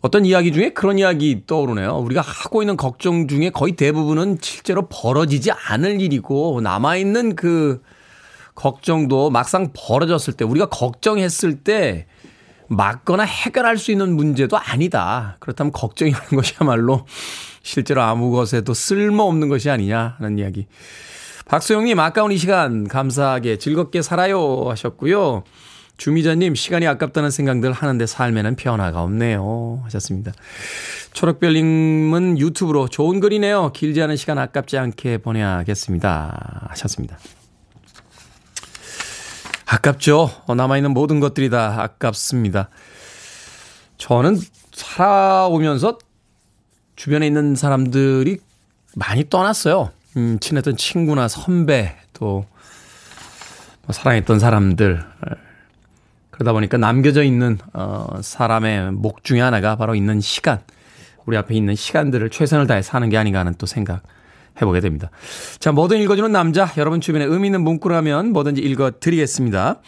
[0.01, 1.97] 어떤 이야기 중에 그런 이야기 떠오르네요.
[1.97, 7.81] 우리가 하고 있는 걱정 중에 거의 대부분은 실제로 벌어지지 않을 일이고, 남아있는 그
[8.55, 12.07] 걱정도 막상 벌어졌을 때, 우리가 걱정했을 때,
[12.67, 15.37] 막거나 해결할 수 있는 문제도 아니다.
[15.39, 17.05] 그렇다면 걱정이라는 것이야말로
[17.63, 20.67] 실제로 아무 것에도 쓸모없는 것이 아니냐 하는 이야기.
[21.45, 25.43] 박소영님, 아까운 이 시간 감사하게 즐겁게 살아요 하셨고요.
[25.97, 29.81] 주미자님, 시간이 아깝다는 생각들 하는데 삶에는 변화가 없네요.
[29.83, 30.31] 하셨습니다.
[31.13, 33.71] 초록별님은 유튜브로 좋은 글이네요.
[33.73, 36.67] 길지 않은 시간 아깝지 않게 보내야겠습니다.
[36.69, 37.17] 하셨습니다.
[39.65, 40.29] 아깝죠.
[40.47, 42.69] 어, 남아있는 모든 것들이 다 아깝습니다.
[43.97, 44.37] 저는
[44.71, 45.97] 살아오면서
[46.95, 48.37] 주변에 있는 사람들이
[48.95, 49.91] 많이 떠났어요.
[50.17, 52.45] 음, 친했던 친구나 선배, 또,
[53.85, 55.03] 뭐 사랑했던 사람들.
[56.29, 60.59] 그러다 보니까 남겨져 있는, 어, 사람의 목 중에 하나가 바로 있는 시간.
[61.25, 64.03] 우리 앞에 있는 시간들을 최선을 다해 사는 게 아닌가 하는 또 생각
[64.61, 65.09] 해보게 됩니다.
[65.59, 66.71] 자, 뭐든 읽어주는 남자.
[66.77, 69.79] 여러분 주변에 의미 있는 문구라면 뭐든지 읽어드리겠습니다.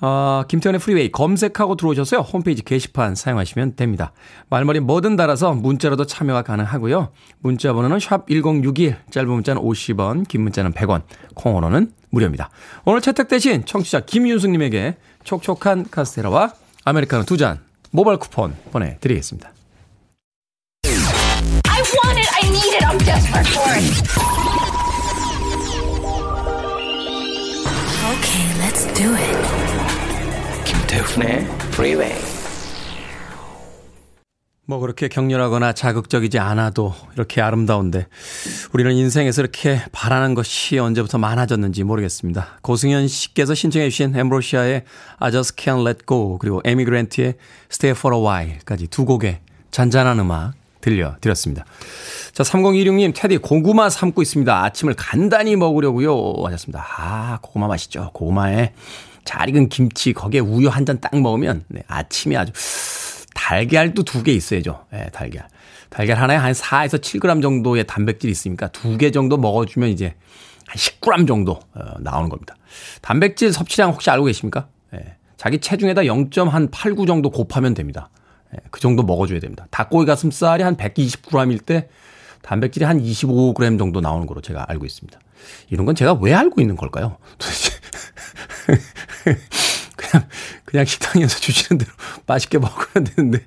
[0.00, 2.20] 어, 김태현의 프리웨이 검색하고 들어오셔서요.
[2.20, 4.12] 홈페이지 게시판 사용하시면 됩니다.
[4.50, 7.10] 말머리 뭐든 달아서 문자로도 참여가 가능하고요.
[7.40, 11.02] 문자 번호는 샵 1061, 짧은 문자는 50원, 긴 문자는 100원,
[11.34, 12.50] 콩으로는 무료입니다.
[12.84, 16.52] 오늘 채택되신 청취자 김윤숙님에게 촉촉한 카스테라와
[16.84, 19.52] 아메리카노 두 잔 모바일 쿠폰 보내드리겠습니다.
[28.06, 29.85] Okay, let's do it.
[30.96, 32.14] 김태훈의 Freeway
[34.64, 38.06] 뭐 그렇게 격렬하거나 자극적이지 않아도 이렇게 아름다운데
[38.72, 42.58] 우리는 인생에서 이렇게 바라는 것이 언제부터 많아졌는지 모르겠습니다.
[42.62, 44.84] 고승현 씨께서 신청해 주신 엠브로시아의
[45.18, 47.34] I Just Can't Let Go 그리고 에미 그랜트의
[47.70, 51.64] Stay For A While까지 두 곡의 잔잔한 음악 들려드렸습니다.
[52.32, 54.64] 자, 3026님, 테디, 고구마 삶고 있습니다.
[54.64, 56.44] 아침을 간단히 먹으려고요.
[56.44, 56.86] 하셨습니다.
[56.96, 58.10] 아, 고구마 맛있죠.
[58.12, 58.72] 고구마에
[59.26, 62.52] 잘 익은 김치 거기에 우유 한 잔 딱 먹으면 네, 아침이 아주
[63.34, 64.86] 달걀도 두 개 있어야죠.
[64.90, 65.46] 네, 달걀.
[65.90, 70.14] 달걀 하나에 한 4에서 7g 정도의 단백질이 있으니까 두 개 정도 먹어주면 이제
[70.66, 72.56] 한 10g 정도 어, 나오는 겁니다.
[73.02, 74.68] 단백질 섭취량 혹시 알고 계십니까?
[74.90, 78.10] 네, 자기 체중에다 0.89 정도 곱하면 됩니다.
[78.52, 79.66] 네, 그 정도 먹어줘야 됩니다.
[79.70, 81.88] 닭고기 가슴살이 한 120g일 때
[82.42, 85.18] 단백질이 한 25g 정도 나오는 걸로 제가 알고 있습니다.
[85.70, 87.16] 이런 건 제가 왜 알고 있는 걸까요?
[87.38, 87.70] 도대체.
[89.96, 90.28] 그냥,
[90.64, 91.92] 그냥 식당에서 주시는 대로
[92.26, 93.40] 맛있게 먹으면 되는데.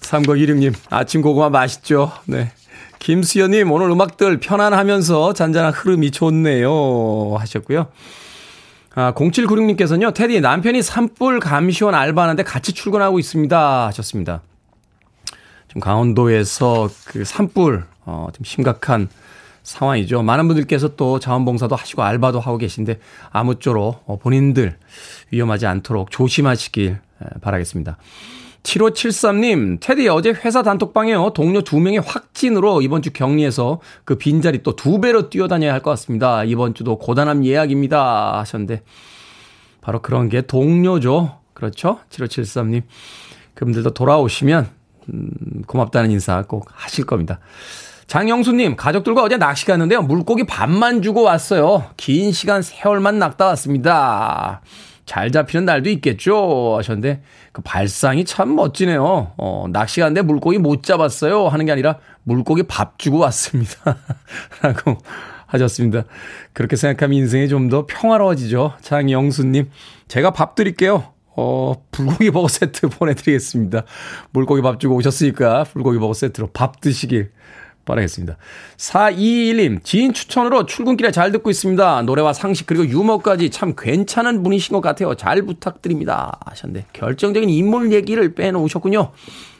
[0.00, 2.12] 3916님, 아침 고구마 맛있죠?
[2.26, 2.52] 네.
[2.98, 7.36] 김수연님, 오늘 음악들 편안하면서 잔잔한 흐름이 좋네요.
[7.38, 7.88] 하셨고요.
[8.94, 13.86] 아, 0796님께서는요, 테디, 남편이 산불 감시원 알바하는데 같이 출근하고 있습니다.
[13.86, 14.40] 하셨습니다.
[15.68, 19.08] 좀 강원도에서 그 산불, 어, 좀 심각한
[19.66, 20.22] 상황이죠.
[20.22, 23.00] 많은 분들께서 또 자원봉사도 하시고 알바도 하고 계신데
[23.30, 24.76] 아무쪼록 어, 본인들
[25.32, 26.98] 위험하지 않도록 조심하시길
[27.40, 27.96] 바라겠습니다.
[28.62, 31.30] 7573님, 테디 어제 회사 단톡방에요.
[31.34, 35.90] 동료 두 명의 확진으로 이번 주 격리해서 그 빈자리 또 두 배로 뛰어다녀야 할 것
[35.90, 36.42] 같습니다.
[36.44, 38.38] 이번 주도 고단함 예약입니다.
[38.40, 38.82] 하셨는데,
[39.80, 41.38] 바로 그런 게 동료죠.
[41.54, 42.00] 그렇죠?
[42.10, 42.82] 7573님.
[43.54, 44.68] 그분들도 돌아오시면,
[45.12, 45.30] 음,
[45.68, 47.38] 고맙다는 인사 꼭 하실 겁니다.
[48.06, 50.02] 장영수님, 가족들과 어제 낚시 갔는데요.
[50.02, 51.86] 물고기 반만 주고 왔어요.
[51.96, 54.60] 긴 시간 세월만 낚다 왔습니다.
[55.06, 56.76] 잘 잡히는 날도 있겠죠.
[56.78, 59.32] 하셨는데, 그 발상이 참 멋지네요.
[59.36, 61.48] 어, 낚시 갔는데 물고기 못 잡았어요.
[61.48, 63.96] 하는 게 아니라 물고기 밥 주고 왔습니다.
[64.62, 64.98] 라고
[65.46, 66.04] 하셨습니다.
[66.52, 68.74] 그렇게 생각하면 인생이 좀 더 평화로워지죠.
[68.82, 69.70] 장영수님,
[70.08, 71.12] 제가 밥 드릴게요.
[71.36, 73.82] 어, 불고기 버거 세트 보내드리겠습니다.
[74.30, 77.30] 물고기 밥 주고 오셨으니까 불고기 버거 세트로 밥 드시길
[77.86, 78.36] 바라겠습니다.
[78.76, 82.02] 421님, 지인 추천으로 출근길에 잘 듣고 있습니다.
[82.02, 85.14] 노래와 상식 그리고 유머까지 참 괜찮은 분이신 것 같아요.
[85.14, 86.38] 잘 부탁드립니다.
[86.44, 89.12] 하셨는데 결정적인 인물 얘기를 빼놓으셨군요.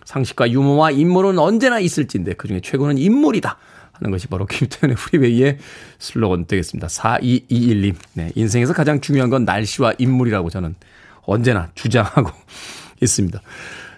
[0.04, 3.56] 상식과 유머와 인물은 언제나 있을진데 그 중에 최고는 인물이다.
[3.92, 5.58] 하는 것이 바로 김태현의 프리웨이의
[5.98, 6.88] 슬로건 되겠습니다.
[6.88, 7.94] 4221님.
[8.12, 10.74] 네, 인생에서 가장 중요한 건 날씨와 인물이라고 저는
[11.22, 12.30] 언제나 주장하고
[13.00, 13.40] 있습니다.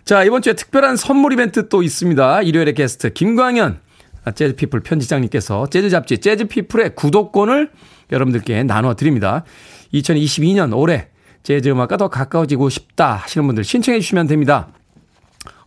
[0.05, 2.43] 자, 이번 주에 특별한 선물 이벤트 또 있습니다.
[2.43, 3.81] 일요일에 게스트 김광현
[4.33, 7.71] 재즈피플 편지장님께서 재즈 잡지 재즈피플의 구독권을
[8.13, 9.45] 여러분들께 나눠 드립니다.
[9.93, 11.09] 2022년 올해
[11.43, 14.69] 재즈 음악과 더 가까워지고 싶다 하시는 분들 신청해 주시면 됩니다.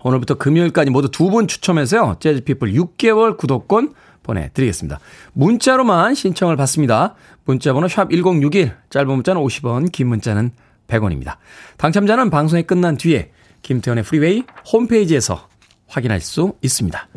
[0.03, 2.17] 오늘부터 금요일까지 모두 두 분 추첨해서요.
[2.19, 3.93] 재즈피플 6개월 구독권
[4.23, 4.99] 보내드리겠습니다.
[5.33, 7.15] 문자로만 신청을 받습니다.
[7.45, 10.51] 문자번호 샵 1061, 짧은 문자는 50원, 긴 문자는
[10.87, 11.37] 100원입니다.
[11.77, 15.47] 당첨자는 방송이 끝난 뒤에 김태현의 프리웨이 홈페이지에서
[15.87, 17.07] 확인할 수 있습니다.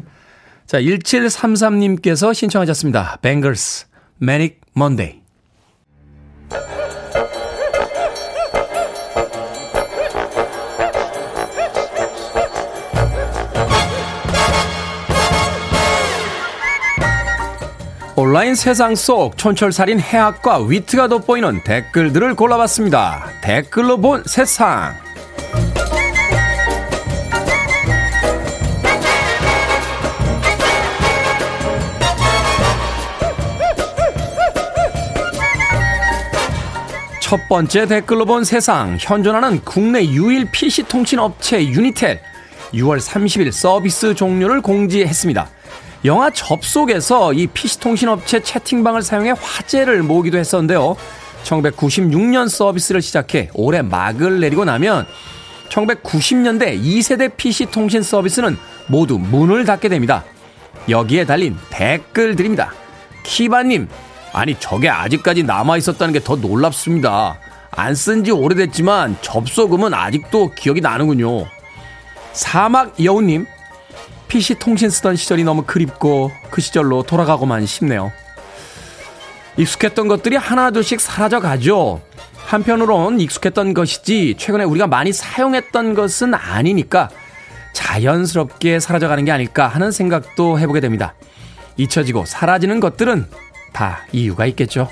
[0.66, 3.18] 자, 1733님께서 신청하셨습니다.
[3.20, 3.86] 뱅글스,
[4.22, 5.24] Manic Monday.
[18.16, 23.26] 온라인 세상 속 촌철살인 해학과 위트가 돋보이는 댓글들을 골라봤습니다.
[23.42, 25.03] 댓글로 본 세상.
[37.24, 38.98] 첫 번째 댓글로 본 세상.
[39.00, 42.20] 현존하는 국내 유일 PC 통신 업체 유니텔
[42.74, 45.48] 6월 30일 서비스 종료를 공지했습니다.
[46.04, 50.96] 영화 접속에서 이 PC 통신 업체 채팅방을 사용해 화제를 모으기도 했었는데요.
[51.44, 55.06] 1996년 서비스를 시작해 올해 막을 내리고 나면
[55.70, 60.24] 1990년대 2세대 PC 통신 서비스는 모두 문을 닫게 됩니다.
[60.90, 62.74] 여기에 달린 댓글들입니다.
[63.22, 63.88] 키바님,
[64.34, 67.38] 아니 저게 아직까지 남아 있었다는 게 더 놀랍습니다.
[67.70, 71.46] 안 쓴 지 오래됐지만 접속음은 아직도 기억이 나는군요.
[72.32, 73.46] 사막 여우님,
[74.28, 78.12] PC 통신 쓰던 시절이 너무 그립고 그 시절로 돌아가고만 싶네요.
[79.56, 82.00] 익숙했던 것들이 하나둘씩 사라져 가죠.
[82.46, 87.08] 한편으론 익숙했던 것이지 최근에 우리가 많이 사용했던 것은 아니니까
[87.72, 91.14] 자연스럽게 사라져가는 게 아닐까 하는 생각도 해보게 됩니다.
[91.76, 93.26] 잊혀지고 사라지는 것들은
[93.74, 94.88] 다 이유가 있겠죠.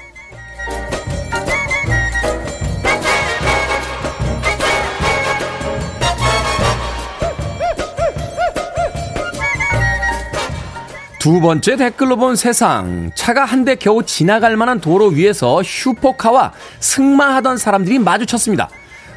[11.18, 13.12] 두 번째 댓글로 본 세상.
[13.14, 18.68] 차가 한 대 겨우 지나갈 만한 도로 위에서 슈퍼카와 승마하던 사람들이 마주쳤습니다.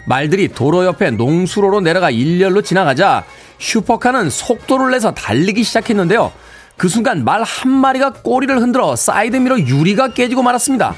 [0.06, 3.24] 말들이 도로 옆에 농수로로 내려가 일렬로 지나가자
[3.58, 6.32] 슈퍼카는 속도를 내서 달리기 시작했는데요.
[6.78, 10.96] 그 순간 말 한 마리가 꼬리를 흔들어 사이드미러 유리가 깨지고 말았습니다.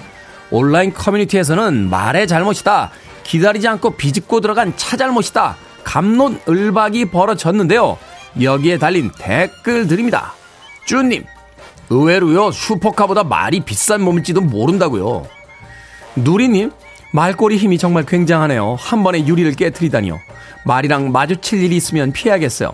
[0.50, 2.92] 온라인 커뮤니티에서는 말의 잘못이다.
[3.24, 5.58] 기다리지 않고 비집고 들어간 차 잘못이다.
[5.84, 7.98] 갑론을박이 벌어졌는데요.
[8.42, 10.34] 여기에 달린 댓글들입니다.
[10.86, 11.26] 쭈님,
[11.90, 15.28] 의외로요, 슈퍼카보다 말이 비싼 몸일지도 모른다고요.
[16.16, 16.72] 누리님,
[17.12, 18.76] 말꼬리 힘이 정말 굉장하네요.
[18.80, 20.20] 한 번에 유리를 깨뜨리다니요.
[20.66, 22.74] 말이랑 마주칠 일이 있으면 피해야겠어요.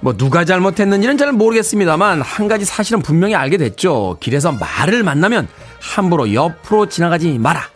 [0.00, 4.18] 뭐 누가 잘못했는지는 잘 모르겠습니다만 한 가지 사실은 분명히 알게 됐죠.
[4.20, 5.48] 길에서 말을 만나면
[5.80, 7.68] 함부로 옆으로 지나가지 마라.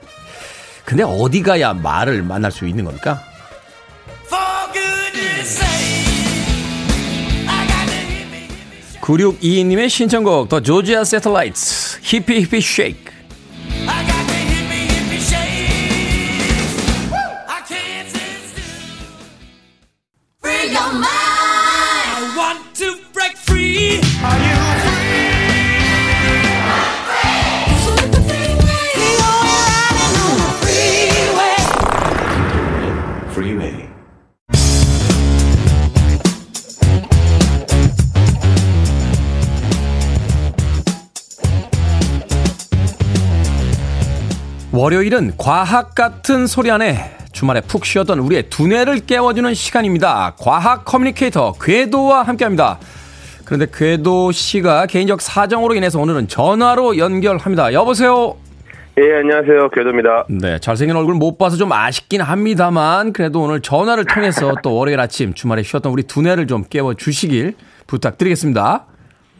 [0.85, 3.22] 근데 어디 가야 말을 만날 수 있는 겁니까?
[9.09, 11.59] 9622님의 신청곡 더 조지아 세틀라이트
[12.02, 13.11] 히피 히피 쉐이크
[44.81, 46.95] 월요일은 과학 같은 소리 안에
[47.33, 50.37] 주말에 푹 쉬었던 우리의 두뇌를 깨워주는 시간입니다.
[50.38, 52.79] 과학 커뮤니케이터 궤도와 함께합니다.
[53.45, 57.73] 그런데 궤도 씨가 개인적 사정으로 인해서 오늘은 전화로 연결합니다.
[57.73, 58.37] 여보세요.
[59.01, 59.71] 예, 안녕하세요.
[59.71, 60.27] 궤도입니다.
[60.29, 65.35] 네, 잘생긴 얼굴 못 봐서 좀 아쉽긴 합니다만 그래도 오늘 전화를 통해서 또 월요일 아침
[65.35, 67.55] 주말에 쉬었던 우리 두뇌를 좀 깨워 주시길
[67.88, 68.87] 부탁드리겠습니다.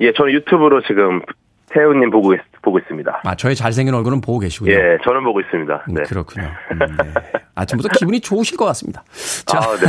[0.01, 1.23] 예, 저는 유튜브로 지금
[1.71, 3.23] 태우님 보고 있, 보고 있습니다.
[3.25, 4.73] 아, 저의 잘생긴 얼굴은 보고 계시고요.
[4.73, 5.85] 예, 저는 보고 있습니다.
[5.89, 6.03] 음, 네.
[6.03, 6.49] 그렇군요.
[6.73, 7.13] 음, 네.
[7.55, 9.03] 아침부터 기분이 좋으실 것 같습니다.
[9.47, 9.87] 자, 아, 네.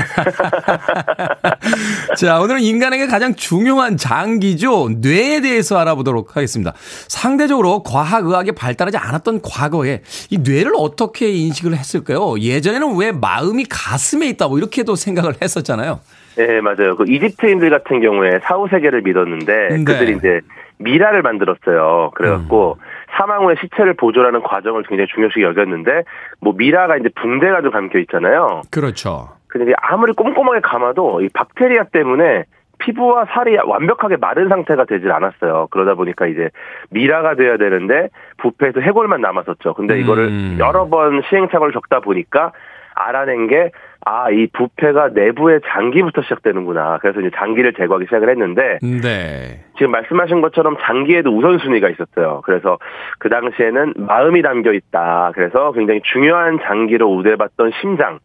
[2.15, 4.89] 자, 오늘은 인간에게 가장 중요한 장기죠.
[5.01, 6.73] 뇌에 대해서 알아보도록 하겠습니다.
[7.07, 12.39] 상대적으로 과학의학이 발달하지 않았던 과거에 이 뇌를 어떻게 인식을 했을까요?
[12.39, 15.99] 예전에는 왜 마음이 가슴에 있다고 이렇게도 생각을 했었잖아요.
[16.37, 16.95] 네, 맞아요.
[16.95, 19.83] 그 이집트인들 같은 경우에 사후세계를 믿었는데 네.
[19.83, 20.39] 그들이 이제
[20.79, 22.11] 미라를 만들었어요.
[22.15, 22.83] 그래갖고 음.
[23.17, 26.03] 사망 후에 시체를 보존하는 과정을 굉장히 중요시 여겼는데
[26.41, 28.61] 뭐 미라가 이제 붕대가 좀 감겨 있잖아요.
[28.71, 29.29] 그렇죠.
[29.47, 32.45] 근데 아무리 꼼꼼하게 감아도 이 박테리아 때문에
[32.79, 35.67] 피부와 살이 완벽하게 마른 상태가 되질 않았어요.
[35.69, 36.49] 그러다 보니까 이제
[36.91, 39.73] 미라가 돼야 되는데 부패에서 해골만 남았었죠.
[39.73, 40.57] 근데 이거를 음.
[40.59, 42.53] 여러 번 시행착오를 겪다 보니까
[42.95, 43.71] 알아낸 게
[44.05, 46.99] 아, 이 부패가 내부의 장기부터 시작되는구나.
[47.01, 49.59] 그래서 이제 장기를 제거하기 시작을 했는데 네.
[49.77, 52.41] 지금 말씀하신 것처럼 장기에도 우선순위가 있었어요.
[52.45, 52.77] 그래서
[53.19, 55.31] 그 당시에는 마음이 담겨 있다.
[55.35, 58.19] 그래서 굉장히 중요한 장기로 우대받던 심장,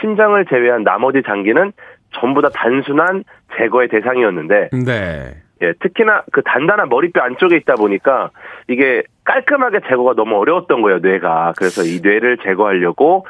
[0.00, 1.72] 심장을 제외한 나머지 장기는
[2.12, 3.22] 전부 다 단순한
[3.56, 5.34] 제거의 대상이었는데 네.
[5.62, 8.30] 예, 특히나 그 단단한 머리뼈 안쪽에 있다 보니까
[8.68, 11.52] 이게 깔끔하게 제거가 너무 어려웠던 거예요, 뇌가.
[11.58, 13.26] 그래서 이 뇌를 제거하려고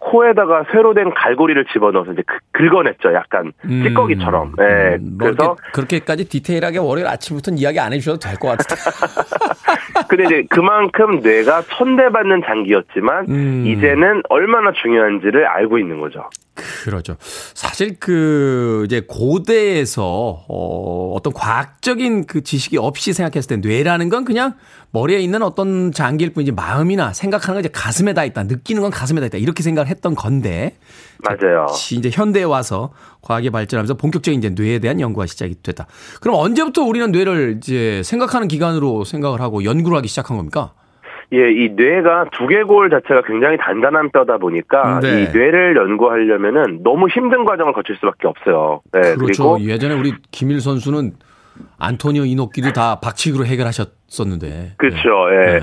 [0.00, 3.12] 코에다가 쇠로 된 갈고리를 집어넣어서 이제 그- 긁어냈죠.
[3.14, 3.82] 약간 음.
[3.84, 4.54] 찌꺼기처럼.
[4.60, 4.96] 예.
[4.96, 8.74] 음, 뭐 그래서 그렇게까지 디테일하게 월요일 아침부터는 이야기 안 해주셔도 될 것 같은데.
[10.08, 13.64] 근데 이제 그만큼 뇌가 천대받는 장기였지만 음.
[13.66, 16.28] 이제는 얼마나 중요한지를 알고 있는 거죠.
[16.82, 17.16] 그렇죠.
[17.54, 24.54] 사실 그 이제 고대에서 어 어떤 과학적인 그 지식이 없이 생각했을 때 뇌라는 건 그냥
[24.92, 28.44] 머리에 있는 어떤 장기일 뿐이지 마음이나 생각하는 건 이제 가슴에 다 있다.
[28.44, 29.38] 느끼는 건 가슴에 다 있다.
[29.38, 30.76] 이렇게 생각을 했던 건데
[31.18, 31.66] 맞아요.
[31.92, 35.86] 이제 현대에 와서 과학이 발전하면서 본격적인 이제 뇌에 대한 연구가 시작이 됐다.
[36.20, 40.72] 그럼 언제부터 우리는 뇌를 이제 생각하는 기관으로 생각을 하고 연구를 하기 시작한 겁니까?
[41.32, 45.08] 예, 이 뇌가 두개골 자체가 굉장히 단단한 뼈다 보니까 네.
[45.08, 48.80] 이 뇌를 연구하려면은 너무 힘든 과정을 거칠 수밖에 없어요.
[48.92, 49.54] 네, 그렇죠.
[49.54, 51.12] 그리고 예전에 우리 김일 선수는
[51.78, 54.74] 안토니오 이노끼를 다 박치기로 해결하셨었는데.
[54.76, 55.28] 그렇죠.
[55.32, 55.58] 예.
[55.58, 55.60] 네.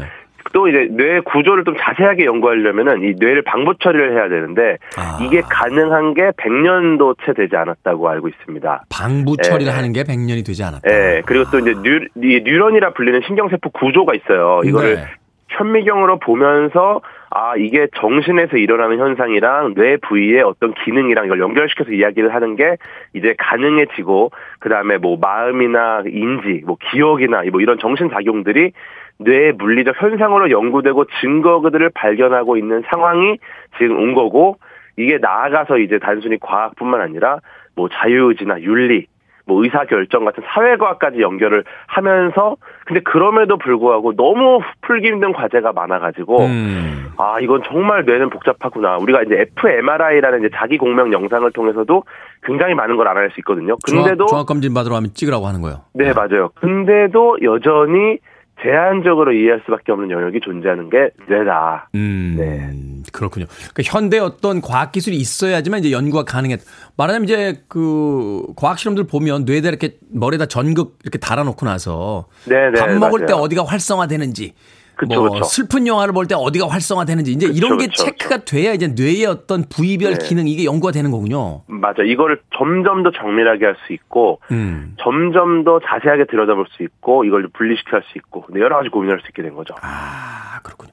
[0.54, 5.20] 또 이제 뇌 구조를 좀 자세하게 연구하려면은 이 뇌를 방부 처리를 해야 되는데 아.
[5.22, 8.86] 이게 가능한 게 100년도 채 되지 않았다고 알고 있습니다.
[8.90, 9.76] 방부 처리를 예.
[9.76, 10.90] 하는 게 100년이 되지 않았다.
[10.90, 11.22] 예.
[11.26, 14.62] 그리고 또 이제 뉴, 이 뉴런이라 불리는 신경세포 구조가 있어요.
[14.64, 15.06] 이거를 네.
[15.50, 22.56] 현미경으로 보면서 아 이게 정신에서 일어나는 현상이랑 뇌 부위의 어떤 기능이랑 이걸 연결시켜서 이야기를 하는
[22.56, 22.78] 게
[23.14, 28.72] 이제 가능해지고 그 다음에 뭐 마음이나 인지, 뭐 기억이나 뭐 이런 정신 작용들이
[29.20, 33.38] 뇌의 물리적 현상으로 연구되고 증거들을 발견하고 있는 상황이
[33.78, 34.58] 지금 온 거고
[34.96, 37.40] 이게 나아가서 이제 단순히 과학뿐만 아니라
[37.76, 39.08] 뭐 자유의지나 윤리
[39.48, 46.46] 뭐 의사 결정 같은 사회과학까지 연결을 하면서 근데 그럼에도 불구하고 너무 풀기 힘든 과제가 많아가지고
[46.46, 47.08] 음.
[47.18, 52.04] 아 이건 정말 뇌는 복잡하구나 우리가 이제 fMRI라는 이제 자기 공명 영상을 통해서도
[52.44, 53.78] 굉장히 많은 걸 알아낼 수 있거든요.
[53.86, 55.82] 근데도 종합, 검진 받으러 가면 찍으라고 하는 거예요.
[55.94, 56.50] 네 맞아요.
[56.56, 58.20] 근데도 여전히
[58.64, 61.90] 제한적으로 이해할 수밖에 없는 영역이 존재하는 게 뇌다.
[61.96, 63.04] 음, 네.
[63.14, 63.46] 그렇군요.
[63.74, 66.62] 그러니까 현대 어떤 과학 기술이 있어야지만 이제 연구가 가능했.
[66.98, 72.92] 말하자면 이제 그 과학 실험들 보면 뇌에다 이렇게 머리에다 전극 이렇게 달아놓고 나서 네네, 밥
[72.94, 73.44] 먹을 때 맞아요.
[73.44, 74.54] 어디가 활성화되는지.
[74.98, 75.44] 그쵸, 뭐 그쵸.
[75.46, 79.64] 슬픈 영화를 볼 때 어디가 활성화되는지 이제 그쵸, 이런 게 체크가 돼야 이제 뇌의 어떤
[79.70, 80.28] 부위별 네.
[80.28, 81.62] 기능 이게 연구가 되는 거군요.
[81.68, 82.02] 맞아.
[82.04, 84.96] 이거를 점점 더 정밀하게 할 수 있고 음.
[85.02, 89.28] 점점 더 자세하게 들여다볼 수 있고 이걸 분리시켜 할 수 있고 여러 가지 고민할 수
[89.30, 89.76] 있게 된 거죠.
[89.82, 90.92] 아, 그렇군요.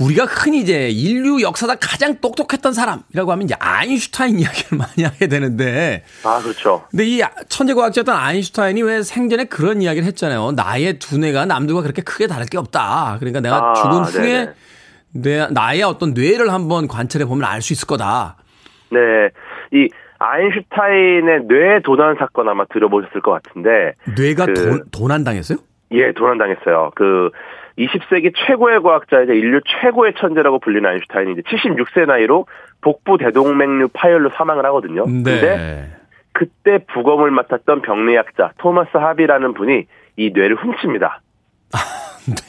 [0.00, 6.04] 우리가 흔히 이제 인류 역사상 가장 똑똑했던 사람이라고 하면 이제 아인슈타인 이야기를 많이 하게 되는데
[6.24, 6.84] 아 그렇죠.
[6.90, 10.52] 근데 이 천재 과학자였던 아인슈타인이 왜 생전에 그런 이야기를 했잖아요.
[10.52, 13.16] 나의 두뇌가 남들과 그렇게 크게 다를 게 없다.
[13.18, 14.52] 그러니까 내가 아, 죽은 후에 네네.
[15.10, 18.36] 내, 나의 어떤 뇌를 한번 관찰해 보면 알 수 있을 거다.
[18.90, 18.98] 네,
[19.72, 19.88] 이
[20.18, 25.58] 아인슈타인의 뇌 도난 사건 아마 들어보셨을 것 같은데 뇌가 그- 도, 도난 당했어요?
[25.92, 26.90] 예 도난당했어요.
[26.94, 27.30] 그
[27.78, 32.46] 20세기 최고의 과학자이자 인류 최고의 천재라고 불리는 아인슈타인이 이제 76세 나이로
[32.80, 35.04] 복부 대동맥류 파열로 사망을 하거든요.
[35.04, 35.90] 근데 네.
[36.32, 41.20] 그때 부검을 맡았던 병리학자 토마스 하비라는 분이 이 뇌를 훔칩니다.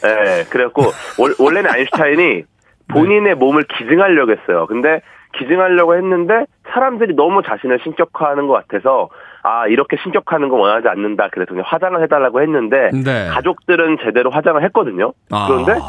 [0.06, 0.84] 예, 그래갖고
[1.20, 2.44] 월- 원래는 아인슈타인이
[2.90, 4.66] 본인의 몸을 기증하려고 했어요.
[4.68, 5.02] 근데
[5.38, 9.10] 기증하려고 했는데 사람들이 너무 자신을 신격화하는 것 같아서
[9.44, 11.30] 아 이렇게 신격화하는 거 원하지 않는다.
[11.32, 13.28] 그래서 그냥 화장을 해달라고 했는데 네.
[13.30, 15.14] 가족들은 제대로 화장을 했거든요.
[15.32, 15.48] 아.
[15.48, 15.80] 그런데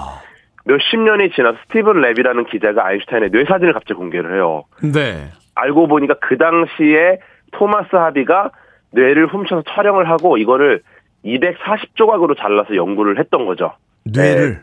[0.66, 4.64] 몇십 년이 지나서 스티븐 랩이라는 기자가 아인슈타인의 뇌 사진을 갑자기 공개를 해요.
[4.82, 5.28] 네.
[5.55, 7.18] 알고 보니까 그 당시에
[7.53, 8.51] 토마스 하비가
[8.92, 10.82] 뇌를 훔쳐서 촬영을 하고 이거를
[11.24, 13.72] 240조각으로 잘라서 연구를 했던 거죠.
[14.05, 14.62] 뇌를.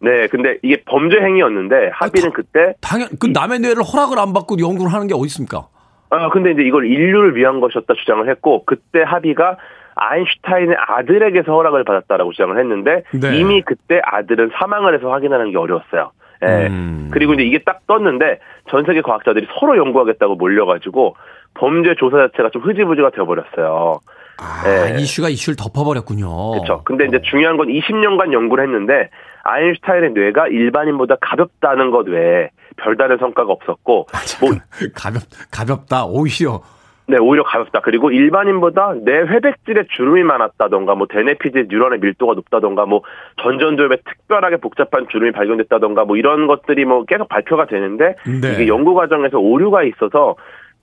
[0.00, 4.56] 네, 근데 이게 범죄 행위였는데 하비는 다- 그때 당연, 그 남의 뇌를 허락을 안 받고
[4.58, 5.68] 연구를 하는 게 어디 있습니까?
[6.10, 9.56] 아 근데 이제 이걸 인류를 위한 것이었다 주장을 했고 그때 하비가
[9.96, 13.36] 아인슈타인의 아들에게서 허락을 받았다라고 주장을 했는데 네.
[13.38, 16.10] 이미 그때 아들은 사망을 해서 확인하는 게 어려웠어요.
[16.42, 16.66] 예.
[16.66, 17.10] 음.
[17.12, 18.38] 그리고 이제 이게 딱 떴는데
[18.70, 21.16] 전 세계 과학자들이 서로 연구하겠다고 몰려가지고
[21.54, 24.00] 범죄 조사 자체가 좀 흐지부지가 되어버렸어요.
[24.38, 25.00] 아, 네.
[25.00, 26.50] 이슈가 이슈를 덮어버렸군요.
[26.52, 26.82] 그렇죠.
[26.84, 29.10] 근데 이제 중요한 건 20년간 연구를 했는데
[29.44, 34.06] 아인슈타인의 뇌가 일반인보다 가볍다는 것 외에 별다른 성과가 없었고
[34.40, 34.50] 뭐
[34.94, 36.60] 가볍, 가볍다, 오히려.
[37.06, 37.80] 네, 오히려 가볍다.
[37.80, 43.02] 그리고 일반인보다 뇌 회백질에 주름이 많았다던가, 뭐, 대뇌피질 뉴런의 밀도가 높다던가, 뭐,
[43.42, 48.52] 전전두엽에 특별하게 복잡한 주름이 발견됐다던가, 뭐, 이런 것들이 뭐, 계속 발표가 되는데, 네.
[48.54, 50.36] 이게 연구 과정에서 오류가 있어서,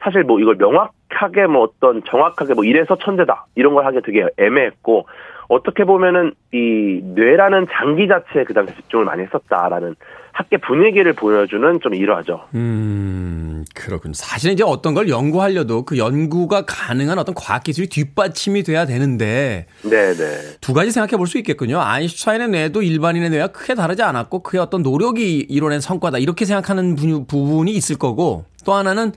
[0.03, 3.47] 사실 뭐, 이걸 명확하게 뭐, 어떤, 정확하게 뭐, 이래서 천재다.
[3.55, 5.07] 이런 걸 하기 되게 애매했고,
[5.53, 9.95] 어떻게 보면은, 이, 뇌라는 장기 자체에 그 당시 집중을 많이 했었다라는
[10.31, 12.45] 학계 분위기를 보여주는 좀 이러하죠.
[12.55, 14.13] 음, 그렇군.
[14.13, 20.57] 사실은 이제 어떤 걸 연구하려도 그 연구가 가능한 어떤 과학기술이 뒷받침이 돼야 되는데, 네네.
[20.61, 21.81] 두 가지 생각해 볼 수 있겠군요.
[21.81, 26.17] 아인슈타인의 뇌도 일반인의 뇌와 크게 다르지 않았고, 그의 어떤 노력이 이뤄낸 성과다.
[26.19, 29.11] 이렇게 생각하는 부- 부분이 있을 거고, 또 하나는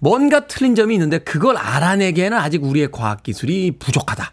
[0.00, 4.32] 뭔가 틀린 점이 있는데, 그걸 알아내기에는 아직 우리의 과학기술이 부족하다.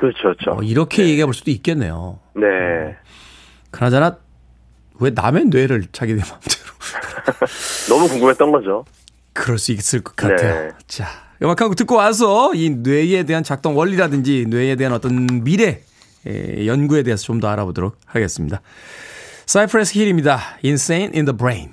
[0.00, 0.50] 그렇죠, 그렇죠.
[0.52, 2.18] 어, 이렇게 얘기해 볼 수도 있겠네요.
[2.34, 2.46] 네.
[3.70, 4.16] 그나저나,
[5.00, 6.70] 왜 남의 뇌를 자기들 마음대로.
[7.88, 8.84] 너무 궁금했던 거죠.
[9.32, 10.68] 그럴 수 있을 것 같아요.
[10.68, 10.70] 네.
[10.86, 11.06] 자,
[11.42, 15.80] 음악 한곡 듣고 와서 이 뇌에 대한 작동 원리라든지 뇌에 대한 어떤 미래
[16.66, 18.60] 연구에 대해서 좀 더 알아보도록 하겠습니다.
[19.46, 20.38] 사이프레스 힐입니다.
[20.64, 21.70] Insane in the Brain.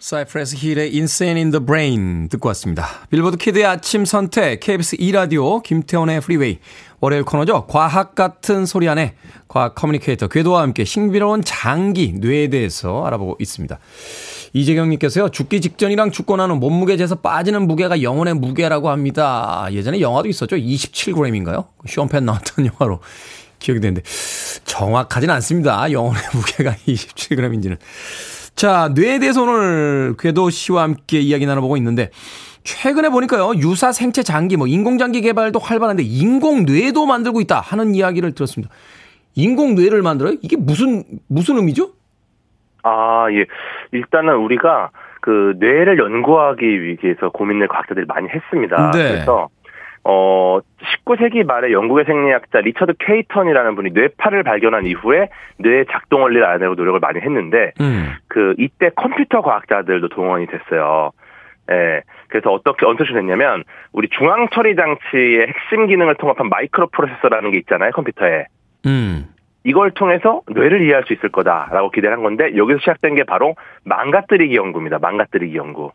[0.00, 2.86] 사이프레스 힐의 Insane in the Brain 듣고 왔습니다.
[3.10, 6.60] 빌보드 kid의 아침 선택, KBS 2라디오, 김태훈의 Freeway,
[7.00, 7.66] 월요일 코너죠.
[7.66, 9.16] 과학 같은 소리 안에
[9.48, 13.76] 과학 커뮤니케이터 궤도와 함께 신비로운 장기, 뇌에 대해서 알아보고 있습니다.
[14.52, 19.66] 이재경님께서요, 죽기 직전이랑 죽고 나는 몸무게 재서 빠지는 무게가 영혼의 무게라고 합니다.
[19.72, 20.54] 예전에 영화도 있었죠.
[20.54, 21.66] 27g인가요?
[21.88, 23.00] 쇼펜 나왔던 영화로
[23.58, 24.02] 기억이 되는데,
[24.64, 25.90] 정확하진 않습니다.
[25.90, 27.78] 영혼의 무게가 27g인지는.
[28.58, 32.10] 자, 뇌에 대해서 오늘 궤도 씨와 함께 이야기 나눠보고 있는데,
[32.64, 38.74] 최근에 보니까요, 유사 생체 장기, 뭐, 인공장기 개발도 활발한데, 인공뇌도 만들고 있다 하는 이야기를 들었습니다.
[39.36, 40.34] 인공뇌를 만들어요?
[40.42, 41.92] 이게 무슨, 무슨 의미죠?
[42.82, 43.44] 아, 예.
[43.92, 44.90] 일단은 우리가
[45.20, 48.90] 그 뇌를 연구하기 위해서 고민을 과학자들이 많이 했습니다.
[48.90, 49.08] 네.
[49.10, 49.48] 그래서
[50.04, 50.60] 어
[51.04, 55.28] 19세기 말에 영국의 생리학자 리처드 케이턴이라는 분이 뇌파를 발견한 이후에
[55.58, 58.14] 뇌의 작동 원리를 알아내고 노력을 많이 했는데 음.
[58.28, 61.12] 그 이때 컴퓨터 과학자들도 동원이 됐어요.
[61.70, 62.02] 예.
[62.28, 67.90] 그래서 어떻게 언제시 됐냐면 우리 중앙 처리 장치의 핵심 기능을 통합한 마이크로 프로세서라는 게 있잖아요,
[67.92, 68.46] 컴퓨터에.
[68.86, 69.26] 음.
[69.64, 74.56] 이걸 통해서 뇌를 이해할 수 있을 거다라고 기대를 한 건데 여기서 시작된 게 바로 망가뜨리기
[74.56, 74.98] 연구입니다.
[74.98, 75.90] 망가뜨리기 연구.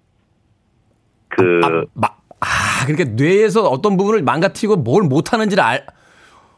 [1.30, 2.10] 그 아, 아, 마,
[2.44, 5.86] 아 그러니까 뇌에서 어떤 부분을 망가뜨리고 뭘 못하는지를 알.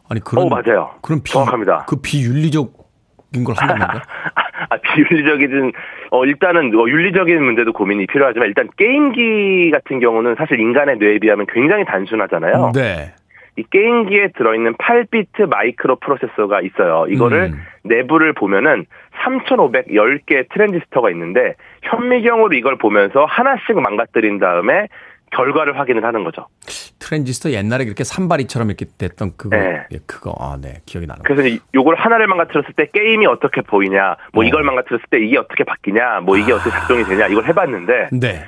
[0.09, 0.45] 아니 그런.
[0.45, 0.91] 어 맞아요.
[1.01, 1.85] 그런 비, 정확합니다.
[1.87, 4.01] 그 비윤리적인 걸 하는 건가?
[4.69, 5.73] 아, 비윤리적이든,
[6.11, 11.45] 어, 일단은, 뭐, 윤리적인 문제도 고민이 필요하지만, 일단 게임기 같은 경우는 사실 인간의 뇌에 비하면
[11.51, 12.71] 굉장히 단순하잖아요.
[12.73, 13.13] 네.
[13.57, 17.05] 이 게임기에 들어있는 8비트 마이크로 프로세서가 있어요.
[17.09, 17.61] 이거를 음.
[17.83, 18.85] 내부를 보면은
[19.23, 24.87] 3,510개 트랜지스터가 있는데 현미경으로 이걸 보면서 하나씩 망가뜨린 다음에
[25.35, 26.47] 결과를 확인을 하는 거죠.
[26.99, 29.83] 트랜지스터 옛날에 그렇게 삼발이처럼 이렇게 됐던 그거, 네.
[29.91, 31.23] 예, 그거, 아, 네, 기억이 나는.
[31.23, 34.47] 그래서 요걸 하나를 망가뜨렸을 때 게임이 어떻게 보이냐, 뭐 어.
[34.47, 36.55] 이걸 망가뜨렸을 때 이게 어떻게 바뀌냐, 뭐 이게 아.
[36.55, 38.45] 어떻게 작동이 되냐, 이걸 해봤는데, 네.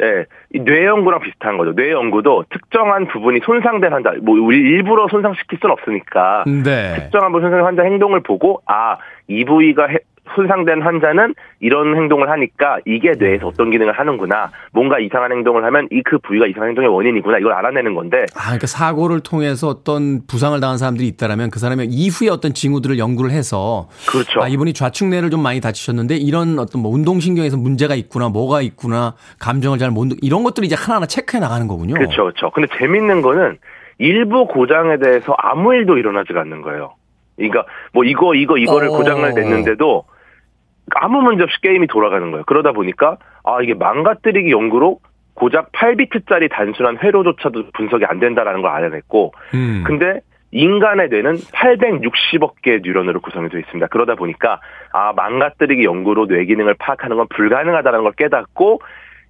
[0.00, 0.26] 예,
[0.60, 1.74] 뇌 연구랑 비슷한 거죠.
[1.74, 6.94] 뇌 연구도 특정한 부분이 손상된 환자, 뭐 우리 일부러 손상시킬 수는 없으니까 네.
[6.94, 8.96] 특정한 부분 손상된 환자 행동을 보고 아
[9.28, 9.88] 이 부위가
[10.34, 14.50] 손상된 환자는 이런 행동을 하니까 이게 뇌에서 어떤 기능을 하는구나.
[14.72, 17.38] 뭔가 이상한 행동을 하면 이 그 부위가 이상한 행동의 원인이구나.
[17.38, 18.24] 이걸 알아내는 건데.
[18.34, 23.30] 아, 그러니까 사고를 통해서 어떤 부상을 당한 사람들이 있다라면 그 사람의 이후에 어떤 징후들을 연구를
[23.30, 24.42] 해서 그렇죠.
[24.42, 29.78] 아, 이분이 좌측뇌를 좀 많이 다치셨는데 이런 어떤 뭐 운동신경에서 문제가 있구나, 뭐가 있구나, 감정을
[29.78, 31.94] 잘 못 이런 것들을 이제 하나하나 체크해 나가는 거군요.
[31.94, 32.22] 그렇죠.
[32.24, 32.50] 그렇죠.
[32.50, 33.58] 근데 재밌는 거는
[33.98, 36.94] 일부 고장에 대해서 아무 일도 일어나지가 않는 거예요.
[37.36, 38.90] 그러니까 뭐 이거 이거 이거를 어.
[38.92, 40.04] 고장을 냈는데도
[40.96, 42.44] 아무 문제 없이 게임이 돌아가는 거예요.
[42.46, 45.00] 그러다 보니까 아 이게 망가뜨리기 연구로
[45.34, 49.84] 고작 8비트짜리 단순한 회로조차도 분석이 안 된다라는 걸 알아냈고 음.
[49.86, 50.20] 근데
[50.50, 53.86] 인간의 뇌는 860억 개의 뉴런으로 구성이 되어 있습니다.
[53.88, 54.60] 그러다 보니까
[54.92, 58.80] 아 망가뜨리기 연구로 뇌 기능을 파악하는 건 불가능하다는 걸 깨닫고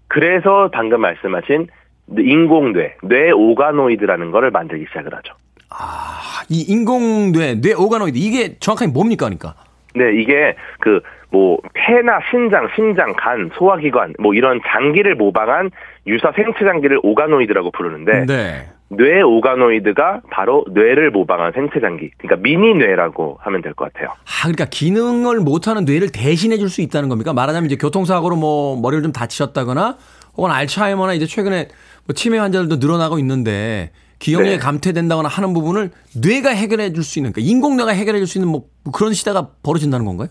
[0.09, 1.69] 그래서 방금 말씀하신
[2.17, 5.35] 인공뇌, 뇌 organoid라는 거를 만들기 시작을 하죠.
[5.71, 9.55] 아, 이 인공뇌, 뇌 오가노이드 이게 정확하게 뭡니까, 그러니까?
[9.95, 11.01] 네, 이게 그
[11.31, 15.71] 뭐 폐나 신장, 심장, 간, 소화기관 뭐 이런 장기를 모방한
[16.07, 18.69] 유사 생체 장기를 오가노이드라고 부르는데 네.
[18.91, 22.11] 뇌 오가노이드가 바로 뇌를 모방한 생체 장기.
[22.17, 24.09] 그러니까 미니 뇌라고 하면 될 것 같아요.
[24.25, 27.35] 아, 그러니까 기능을 못 하는 뇌를 대신해 줄 수 있다는 겁니까?
[27.35, 29.99] 말하자면 이제 교통사고로 뭐 머리를 좀 다치셨다거나
[30.39, 31.69] 혹은 알츠하이머나 이제 최근에
[32.07, 34.59] 뭐 치매 환자들도 늘어나고 있는데 기억력이 네.
[34.59, 38.63] 감퇴된다거나 하는 부분을 뇌가 해결해 줄 수 있는 그러니까 인공뇌가 해결해 줄 수 있는 뭐
[38.95, 40.29] 그런 시대가 벌어진다는 건가요?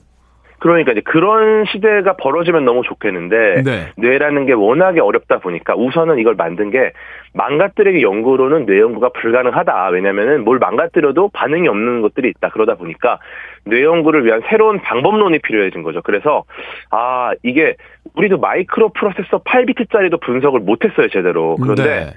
[0.59, 3.91] 그러니까 이제 그런 시대가 벌어지면 너무 좋겠는데 네.
[3.95, 6.91] 뇌라는 게 워낙에 어렵다 보니까 우선은 이걸 만든 게
[7.33, 9.89] 망가뜨리기 연구로는 뇌 연구가 불가능하다.
[9.89, 12.49] 왜냐면은 뭘 망가뜨려도 반응이 없는 것들이 있다.
[12.49, 13.19] 그러다 보니까
[13.65, 16.01] 뇌 연구를 위한 새로운 방법론이 필요해진 거죠.
[16.01, 16.45] 그래서
[16.89, 17.75] 아 이게
[18.15, 21.55] 우리도 마이크로 프로세서 8비트짜리도 분석을 못했어요 제대로.
[21.55, 22.13] 그런데 네.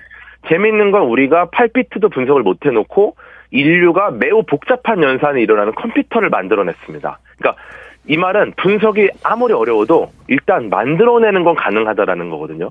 [0.48, 3.16] 재밌는 건 우리가 8비트도 분석을 못 해놓고
[3.50, 7.18] 인류가 매우 복잡한 연산이 일어나는 컴퓨터를 만들어냈습니다.
[7.38, 7.62] 그러니까
[8.10, 12.70] 이 말은 분석이 아무리 어려워도 일단 만들어내는 건 가능하다라는 거거든요.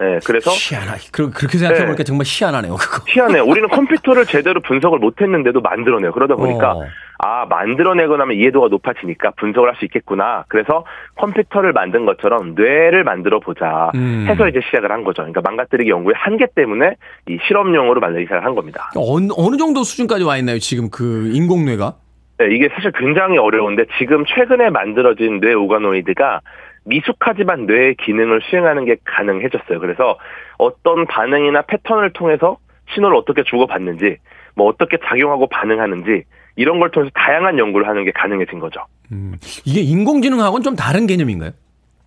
[0.00, 0.96] 네, 그래서 희한하.
[1.12, 2.04] 그렇게 생각해 보니까 네.
[2.04, 2.74] 정말 희한하네요.
[2.74, 3.04] 그거.
[3.08, 3.38] 희한해.
[3.40, 6.10] 우리는 컴퓨터를 제대로 분석을 못했는데도 만들어내요.
[6.12, 6.84] 그러다 보니까 어.
[7.20, 10.44] 아 만들어내고 나면 이해도가 높아지니까 분석을 할 수 있겠구나.
[10.48, 10.84] 그래서
[11.16, 14.26] 컴퓨터를 만든 것처럼 뇌를 만들어 보자 음.
[14.28, 15.22] 해서 이제 시작을 한 거죠.
[15.22, 16.94] 그러니까 망가뜨리기 연구의 한계 때문에
[17.28, 18.90] 이 실험용으로 만들기 시작을 한 겁니다.
[18.96, 20.58] 어느, 어느 정도 수준까지 와 있나요?
[20.58, 21.94] 지금 그 인공뇌가?
[22.38, 26.40] 네, 이게 사실 굉장히 어려운데 지금 최근에 만들어진 뇌 오가노이드가
[26.84, 29.80] 미숙하지만 뇌의 기능을 수행하는 게 가능해졌어요.
[29.80, 30.16] 그래서
[30.56, 32.58] 어떤 반응이나 패턴을 통해서
[32.94, 34.16] 신호를 어떻게 주고받는지,
[34.54, 36.24] 뭐 어떻게 작용하고 반응하는지
[36.56, 38.80] 이런 걸 통해서 다양한 연구를 하는 게 가능해진 거죠.
[39.12, 39.34] 음,
[39.66, 41.50] 이게 인공지능하고는 좀 다른 개념인가요?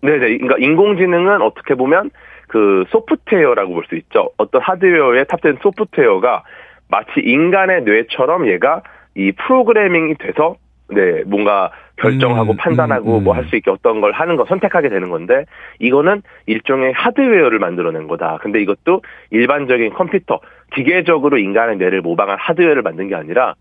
[0.00, 0.18] 네네.
[0.18, 2.10] 그러니까 인공지능은 어떻게 보면
[2.48, 4.30] 그 소프트웨어라고 볼 수 있죠.
[4.36, 6.42] 어떤 하드웨어에 탑재된 소프트웨어가
[6.88, 8.82] 마치 인간의 뇌처럼 얘가
[9.14, 10.56] 이 프로그래밍이 돼서
[10.88, 13.24] 네 뭔가 결정하고 음, 판단하고 음, 뭐 음.
[13.24, 15.44] 뭐할 수 있게 어떤 걸 하는 거 선택하게 되는 건데
[15.78, 18.38] 이거는 일종의 하드웨어를 만들어낸 거다.
[18.42, 20.40] 근데 이것도 일반적인 컴퓨터
[20.74, 23.54] 기계적으로 인간의 뇌를 모방한 하드웨어를 만든 게 아니라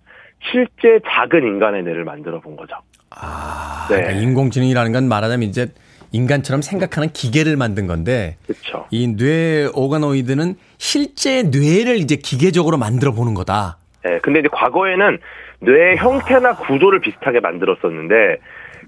[0.52, 2.76] 실제 작은 인간의 뇌를 만들어 본 거죠.
[3.12, 3.98] 아, 네.
[3.98, 5.68] 그러니까 인공지능이라는 건 말하자면 이제
[6.14, 8.86] 인간처럼 생각하는 기계를 만든 건데 그쵸.
[8.92, 13.78] 이 뇌 organoid는 실제 뇌를 이제 기계적으로 만들어 보는 거다.
[14.04, 15.20] 네, 근데 이제 과거에는
[15.62, 18.38] 뇌의 형태나 구조를 비슷하게 만들었었는데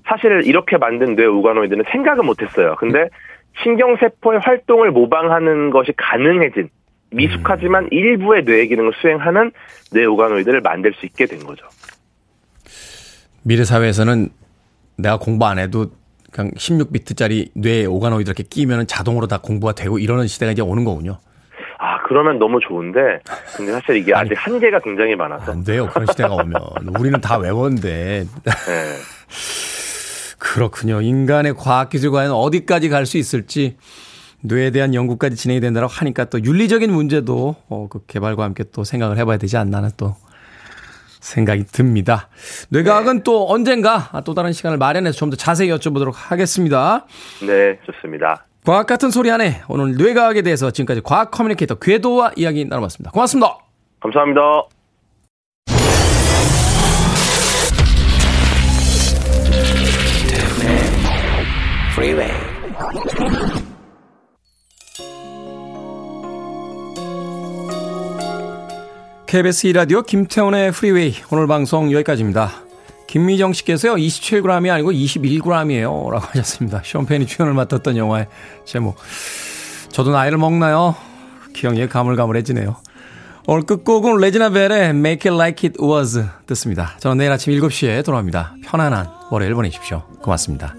[0.08, 2.76] 사실 이렇게 만든 뇌 organoid는 생각은 못했어요.
[2.80, 3.10] 근데
[3.64, 6.70] 신경세포의 활동을 모방하는 것이 가능해진
[7.12, 7.90] 미숙하지만 음.
[7.92, 9.52] 일부의 뇌 기능을 수행하는
[9.92, 11.66] 뇌 organoid를 만들 수 있게 된 거죠.
[13.44, 14.30] 미래 사회에서는
[14.98, 15.92] 내가 공부 안 해도
[16.32, 21.20] 그냥 16비트짜리 뇌에 오가노이드 이렇게 끼면 자동으로 다 공부가 되고 이러는 시대가 이제 오는 거군요.
[22.14, 23.20] 아, 그러면 너무 좋은데,
[23.56, 25.52] 근데 사실 이게 아직 한계가 굉장히 많아서.
[25.52, 25.90] 안 돼요.
[25.92, 26.54] 그런 시대가 오면.
[27.00, 28.26] 우리는 다 외웠는데.
[28.44, 28.52] 네.
[30.38, 31.02] 그렇군요.
[31.02, 33.78] 인간의 과학기술 과연 어디까지 갈 수 있을지,
[34.42, 39.18] 뇌에 대한 연구까지 진행이 된다고 하니까 또 윤리적인 문제도, 어, 그 개발과 함께 또 생각을
[39.18, 40.16] 해봐야 되지 않나는 또
[41.22, 42.28] 생각이 듭니다.
[42.70, 43.24] 뇌과학은 네.
[43.24, 47.06] 또 언젠가 또 다른 시간을 마련해서 좀 더 자세히 여쭤보도록 하겠습니다.
[47.42, 48.46] 네, 좋습니다.
[48.66, 53.12] 과학 같은 소리 안에 오늘 뇌과학에 대해서 지금까지 과학 커뮤니케이터 궤도와 이야기 나눠봤습니다.
[53.12, 53.58] 고맙습니다.
[54.00, 54.42] 감사합니다.
[69.28, 72.63] KBS 2라디오 김태훈의 프리웨이 오늘 방송 여기까지입니다.
[73.14, 76.10] 김미정 씨께서요, 27g이 아니고 21g이에요.
[76.10, 76.82] 라고 하셨습니다.
[76.84, 78.26] 숀 펜이 주연을 맡았던 영화의
[78.66, 78.96] 제목.
[79.90, 80.96] 저도 나이를 먹나요?
[81.54, 82.76] 기억이 가물가물해지네요.
[83.46, 86.96] 오늘 끝곡은 레지나 벨의 Make It Like It Was 듣습니다.
[86.98, 88.56] 저는 내일 아침 7시에 돌아옵니다.
[88.66, 90.02] 편안한 월요일 보내십시오.
[90.24, 90.74] 고맙습니다.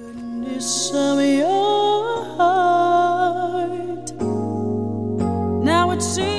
[5.64, 6.33] Now it seems